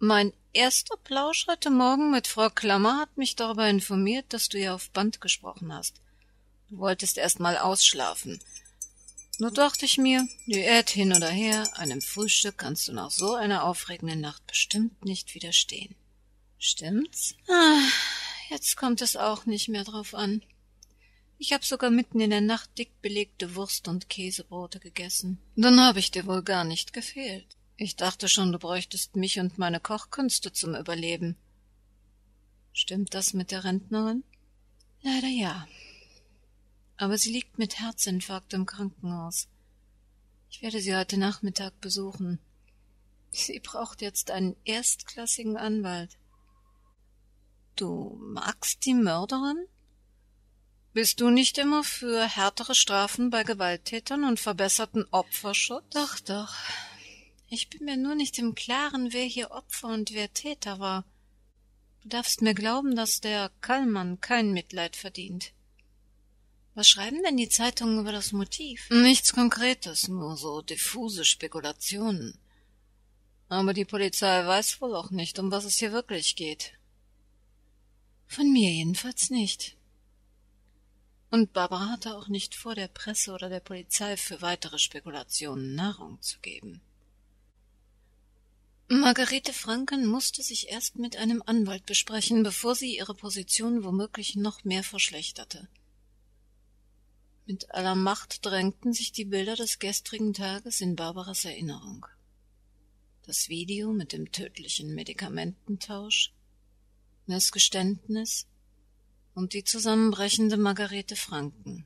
Mein 0.03 0.33
erster 0.51 0.97
Plausch 0.97 1.45
heute 1.47 1.69
Morgen 1.69 2.09
mit 2.09 2.25
Frau 2.25 2.49
Klammer 2.49 2.97
hat 2.97 3.15
mich 3.19 3.35
darüber 3.35 3.69
informiert, 3.69 4.25
dass 4.29 4.49
du 4.49 4.57
ja 4.57 4.73
auf 4.73 4.89
Band 4.89 5.21
gesprochen 5.21 5.71
hast. 5.71 6.01
Du 6.71 6.79
wolltest 6.79 7.19
erst 7.19 7.39
mal 7.39 7.55
ausschlafen. 7.55 8.41
Nur 9.37 9.51
dachte 9.51 9.85
ich 9.85 9.99
mir, 9.99 10.27
Diät 10.47 10.89
hin 10.89 11.13
oder 11.15 11.29
her, 11.29 11.69
einem 11.77 12.01
Frühstück 12.01 12.57
kannst 12.57 12.87
du 12.87 12.93
nach 12.93 13.11
so 13.11 13.35
einer 13.35 13.63
aufregenden 13.63 14.21
Nacht 14.21 14.47
bestimmt 14.47 15.05
nicht 15.05 15.35
widerstehen. 15.35 15.93
Stimmt's? 16.57 17.35
Ah, 17.47 17.83
Jetzt 18.49 18.77
kommt 18.77 19.03
es 19.03 19.15
auch 19.15 19.45
nicht 19.45 19.69
mehr 19.69 19.83
drauf 19.83 20.15
an. 20.15 20.41
Ich 21.37 21.53
hab 21.53 21.63
sogar 21.63 21.91
mitten 21.91 22.21
in 22.21 22.31
der 22.31 22.41
Nacht 22.41 22.75
dick 22.79 22.89
belegte 23.03 23.53
Wurst 23.53 23.87
und 23.87 24.09
Käsebrote 24.09 24.79
gegessen. 24.79 25.37
Dann 25.55 25.79
hab 25.79 25.95
ich 25.95 26.09
dir 26.09 26.25
wohl 26.25 26.41
gar 26.41 26.63
nicht 26.63 26.91
gefehlt. 26.91 27.55
Ich 27.83 27.95
dachte 27.95 28.29
schon, 28.29 28.51
du 28.51 28.59
bräuchtest 28.59 29.15
mich 29.15 29.39
und 29.39 29.57
meine 29.57 29.79
Kochkünste 29.79 30.53
zum 30.53 30.75
Überleben. 30.75 31.35
Stimmt 32.73 33.15
das 33.15 33.33
mit 33.33 33.49
der 33.49 33.63
Rentnerin? 33.63 34.23
Leider 35.01 35.25
ja. 35.27 35.67
Aber 36.97 37.17
sie 37.17 37.31
liegt 37.31 37.57
mit 37.57 37.79
Herzinfarkt 37.79 38.53
im 38.53 38.67
Krankenhaus. 38.67 39.47
Ich 40.51 40.61
werde 40.61 40.79
sie 40.79 40.95
heute 40.95 41.17
Nachmittag 41.17 41.81
besuchen. 41.81 42.37
Sie 43.31 43.59
braucht 43.59 44.03
jetzt 44.03 44.29
einen 44.29 44.55
erstklassigen 44.63 45.57
Anwalt. 45.57 46.19
Du 47.75 48.15
magst 48.21 48.85
die 48.85 48.93
Mörderin? 48.93 49.65
Bist 50.93 51.19
du 51.19 51.31
nicht 51.31 51.57
immer 51.57 51.83
für 51.83 52.27
härtere 52.27 52.75
Strafen 52.75 53.31
bei 53.31 53.43
Gewalttätern 53.43 54.23
und 54.23 54.39
verbesserten 54.39 55.07
Opferschutz? 55.09 55.89
Doch, 55.95 56.19
doch. 56.19 56.53
Ich 57.53 57.69
bin 57.69 57.83
mir 57.83 57.97
nur 57.97 58.15
nicht 58.15 58.39
im 58.39 58.55
Klaren, 58.55 59.11
wer 59.11 59.25
hier 59.25 59.51
Opfer 59.51 59.89
und 59.89 60.13
wer 60.13 60.33
Täter 60.33 60.79
war. 60.79 61.03
Du 62.01 62.07
darfst 62.07 62.41
mir 62.41 62.53
glauben, 62.53 62.95
dass 62.95 63.19
der 63.19 63.51
Kallmann 63.59 64.21
kein 64.21 64.53
Mitleid 64.53 64.95
verdient. 64.95 65.51
Was 66.75 66.87
schreiben 66.87 67.21
denn 67.23 67.35
die 67.35 67.49
Zeitungen 67.49 67.99
über 67.99 68.13
das 68.13 68.31
Motiv? 68.31 68.89
Nichts 68.89 69.33
Konkretes, 69.33 70.07
nur 70.07 70.37
so 70.37 70.61
diffuse 70.61 71.25
Spekulationen. 71.25 72.39
Aber 73.49 73.73
die 73.73 73.83
Polizei 73.83 74.45
weiß 74.45 74.79
wohl 74.79 74.95
auch 74.95 75.11
nicht, 75.11 75.37
um 75.37 75.51
was 75.51 75.65
es 75.65 75.75
hier 75.75 75.91
wirklich 75.91 76.37
geht. 76.37 76.71
Von 78.27 78.49
mir 78.53 78.71
jedenfalls 78.71 79.29
nicht. 79.29 79.75
Und 81.31 81.51
Barbara 81.51 81.89
hatte 81.89 82.15
auch 82.15 82.29
nicht 82.29 82.55
vor, 82.55 82.75
der 82.75 82.87
Presse 82.87 83.33
oder 83.33 83.49
der 83.49 83.59
Polizei 83.59 84.15
für 84.15 84.41
weitere 84.41 84.79
Spekulationen 84.79 85.75
Nahrung 85.75 86.21
zu 86.21 86.39
geben. 86.39 86.81
Margarete 88.99 89.53
Franken 89.53 90.05
musste 90.05 90.43
sich 90.43 90.67
erst 90.67 90.97
mit 90.97 91.15
einem 91.15 91.41
Anwalt 91.45 91.85
besprechen, 91.85 92.43
bevor 92.43 92.75
sie 92.75 92.97
ihre 92.97 93.15
Position 93.15 93.85
womöglich 93.85 94.35
noch 94.35 94.65
mehr 94.65 94.83
verschlechterte. 94.83 95.69
Mit 97.45 97.71
aller 97.71 97.95
Macht 97.95 98.45
drängten 98.45 98.91
sich 98.91 99.13
die 99.13 99.23
Bilder 99.23 99.55
des 99.55 99.79
gestrigen 99.79 100.33
Tages 100.33 100.81
in 100.81 100.97
Barbaras 100.97 101.45
Erinnerung. 101.45 102.05
Das 103.25 103.47
Video 103.47 103.93
mit 103.93 104.11
dem 104.11 104.29
tödlichen 104.33 104.93
Medikamententausch, 104.93 106.33
das 107.27 107.53
Geständnis 107.53 108.45
und 109.33 109.53
die 109.53 109.63
zusammenbrechende 109.63 110.57
Margarete 110.57 111.15
Franken. 111.15 111.85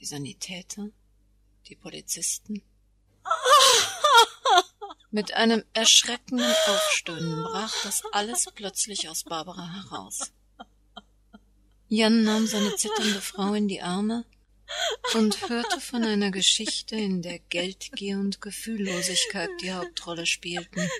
Die 0.00 0.06
Sanitäter, 0.06 0.88
die 1.68 1.76
Polizisten. 1.76 2.62
Mit 5.14 5.32
einem 5.34 5.62
erschreckenden 5.74 6.52
Aufstöhnen 6.66 7.44
brach 7.44 7.72
das 7.84 8.02
alles 8.10 8.48
plötzlich 8.52 9.08
aus 9.08 9.22
Barbara 9.22 9.72
heraus. 9.72 10.32
Jan 11.86 12.24
nahm 12.24 12.48
seine 12.48 12.74
zitternde 12.74 13.20
Frau 13.20 13.54
in 13.54 13.68
die 13.68 13.80
Arme 13.80 14.24
und 15.14 15.48
hörte 15.48 15.80
von 15.80 16.02
einer 16.02 16.32
Geschichte, 16.32 16.96
in 16.96 17.22
der 17.22 17.38
Geldgier 17.38 18.18
und 18.18 18.40
Gefühllosigkeit 18.40 19.50
die 19.62 19.72
Hauptrolle 19.72 20.26
spielten, 20.26 20.90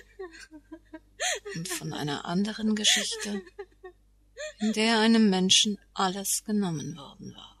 und 1.55 1.67
von 1.67 1.91
einer 1.91 2.23
anderen 2.23 2.73
Geschichte, 2.73 3.41
in 4.59 4.71
der 4.71 4.99
einem 4.99 5.29
Menschen 5.29 5.77
alles 5.93 6.45
genommen 6.45 6.95
worden 6.95 7.35
war. 7.35 7.54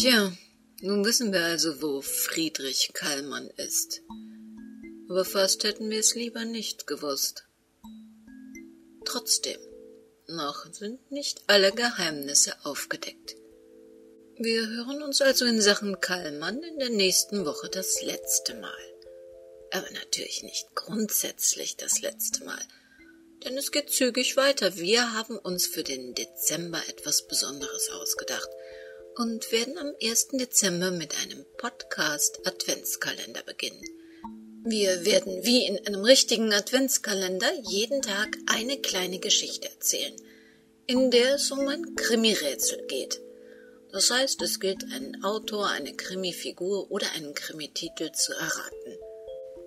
Tja, 0.00 0.32
nun 0.80 1.04
wissen 1.04 1.30
wir 1.30 1.44
also, 1.44 1.82
wo 1.82 2.00
Friedrich 2.00 2.92
Kallmann 2.94 3.50
ist. 3.58 4.00
Aber 5.10 5.26
fast 5.26 5.62
hätten 5.62 5.90
wir 5.90 5.98
es 5.98 6.14
lieber 6.14 6.46
nicht 6.46 6.86
gewusst. 6.86 7.44
Trotzdem, 9.04 9.60
noch 10.26 10.64
sind 10.72 11.12
nicht 11.12 11.42
alle 11.48 11.72
Geheimnisse 11.72 12.54
aufgedeckt. 12.64 13.36
Wir 14.38 14.66
hören 14.68 15.02
uns 15.02 15.20
also 15.20 15.44
in 15.44 15.60
Sachen 15.60 16.00
Kallmann 16.00 16.62
in 16.62 16.78
der 16.78 16.88
nächsten 16.88 17.44
Woche 17.44 17.68
das 17.68 18.00
letzte 18.00 18.54
Mal. 18.54 18.94
Aber 19.70 19.90
natürlich 19.90 20.42
nicht 20.42 20.74
grundsätzlich 20.74 21.76
das 21.76 22.00
letzte 22.00 22.42
Mal, 22.44 22.62
denn 23.44 23.58
es 23.58 23.70
geht 23.70 23.90
zügig 23.90 24.38
weiter. 24.38 24.76
Wir 24.76 25.12
haben 25.12 25.36
uns 25.36 25.66
für 25.66 25.84
den 25.84 26.14
Dezember 26.14 26.80
etwas 26.88 27.28
Besonderes 27.28 27.90
ausgedacht– 27.90 28.48
und 29.16 29.50
werden 29.52 29.78
am 29.78 29.94
1. 30.02 30.28
Dezember 30.32 30.90
mit 30.90 31.14
einem 31.22 31.44
Podcast-Adventskalender 31.58 33.42
beginnen. 33.42 33.82
Wir 34.64 35.04
werden 35.04 35.44
wie 35.44 35.66
in 35.66 35.86
einem 35.86 36.04
richtigen 36.04 36.52
Adventskalender 36.52 37.50
jeden 37.62 38.02
Tag 38.02 38.36
eine 38.46 38.78
kleine 38.80 39.18
Geschichte 39.18 39.68
erzählen, 39.68 40.14
in 40.86 41.10
der 41.10 41.36
es 41.36 41.50
um 41.50 41.66
ein 41.66 41.94
Krimi-Rätsel 41.94 42.86
geht. 42.86 43.20
Das 43.92 44.10
heißt, 44.10 44.40
es 44.42 44.60
gilt 44.60 44.84
einen 44.92 45.24
Autor, 45.24 45.68
eine 45.68 45.94
Krimi-Figur 45.94 46.90
oder 46.90 47.10
einen 47.12 47.34
Krimititel 47.34 48.12
zu 48.12 48.32
erraten. 48.32 48.98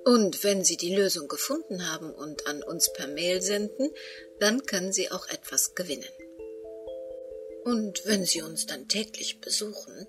Und 0.06 0.44
wenn 0.44 0.64
Sie 0.64 0.78
die 0.78 0.96
Lösung 0.96 1.28
gefunden 1.28 1.92
haben 1.92 2.14
und 2.14 2.46
an 2.48 2.62
uns 2.62 2.92
per 2.94 3.08
Mail 3.08 3.42
senden, 3.42 3.90
dann 4.40 4.66
können 4.66 4.92
Sie 4.92 5.12
auch 5.12 5.28
etwas 5.30 5.76
gewinnen. 5.76 6.10
Und 7.64 8.02
wenn 8.06 8.26
Sie 8.26 8.42
uns 8.42 8.66
dann 8.66 8.88
täglich 8.88 9.40
besuchen, 9.40 10.08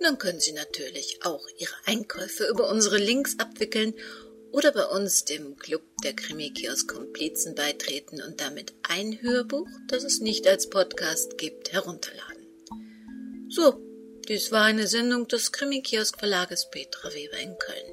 dann 0.00 0.18
können 0.18 0.40
Sie 0.40 0.52
natürlich 0.52 1.20
auch 1.22 1.46
Ihre 1.58 1.74
Einkäufe 1.86 2.48
über 2.48 2.68
unsere 2.68 2.98
Links 2.98 3.38
abwickeln 3.38 3.94
oder 4.50 4.72
bei 4.72 4.84
uns 4.84 5.24
dem 5.24 5.56
Club 5.56 5.82
der 6.04 6.12
Krimi-Kiosk-Komplizen 6.12 7.54
beitreten 7.54 8.20
und 8.20 8.40
damit 8.40 8.74
ein 8.82 9.22
Hörbuch, 9.22 9.68
das 9.88 10.04
es 10.04 10.20
nicht 10.20 10.46
als 10.46 10.68
Podcast 10.68 11.38
gibt, 11.38 11.72
herunterladen. 11.72 12.46
So, 13.48 13.80
dies 14.28 14.52
war 14.52 14.64
eine 14.64 14.86
Sendung 14.86 15.26
des 15.28 15.52
Krimi-Kiosk-Verlages 15.52 16.68
Petra 16.70 17.14
Weber 17.14 17.38
in 17.38 17.56
Köln. 17.58 17.92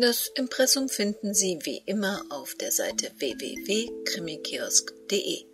Das 0.00 0.28
Impressum 0.34 0.88
finden 0.88 1.34
Sie 1.34 1.58
wie 1.62 1.82
immer 1.84 2.24
auf 2.30 2.54
der 2.54 2.72
Seite 2.72 3.10
www.krimikiosk.de. 3.18 5.51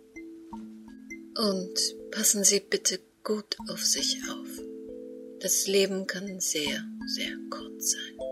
Und 1.39 1.95
passen 2.11 2.43
Sie 2.43 2.59
bitte 2.59 2.99
gut 3.23 3.55
auf 3.69 3.81
sich 3.85 4.19
auf. 4.29 4.47
Das 5.39 5.67
Leben 5.67 6.05
kann 6.05 6.41
sehr, 6.41 6.83
sehr 7.15 7.31
kurz 7.49 7.91
sein. 7.91 8.28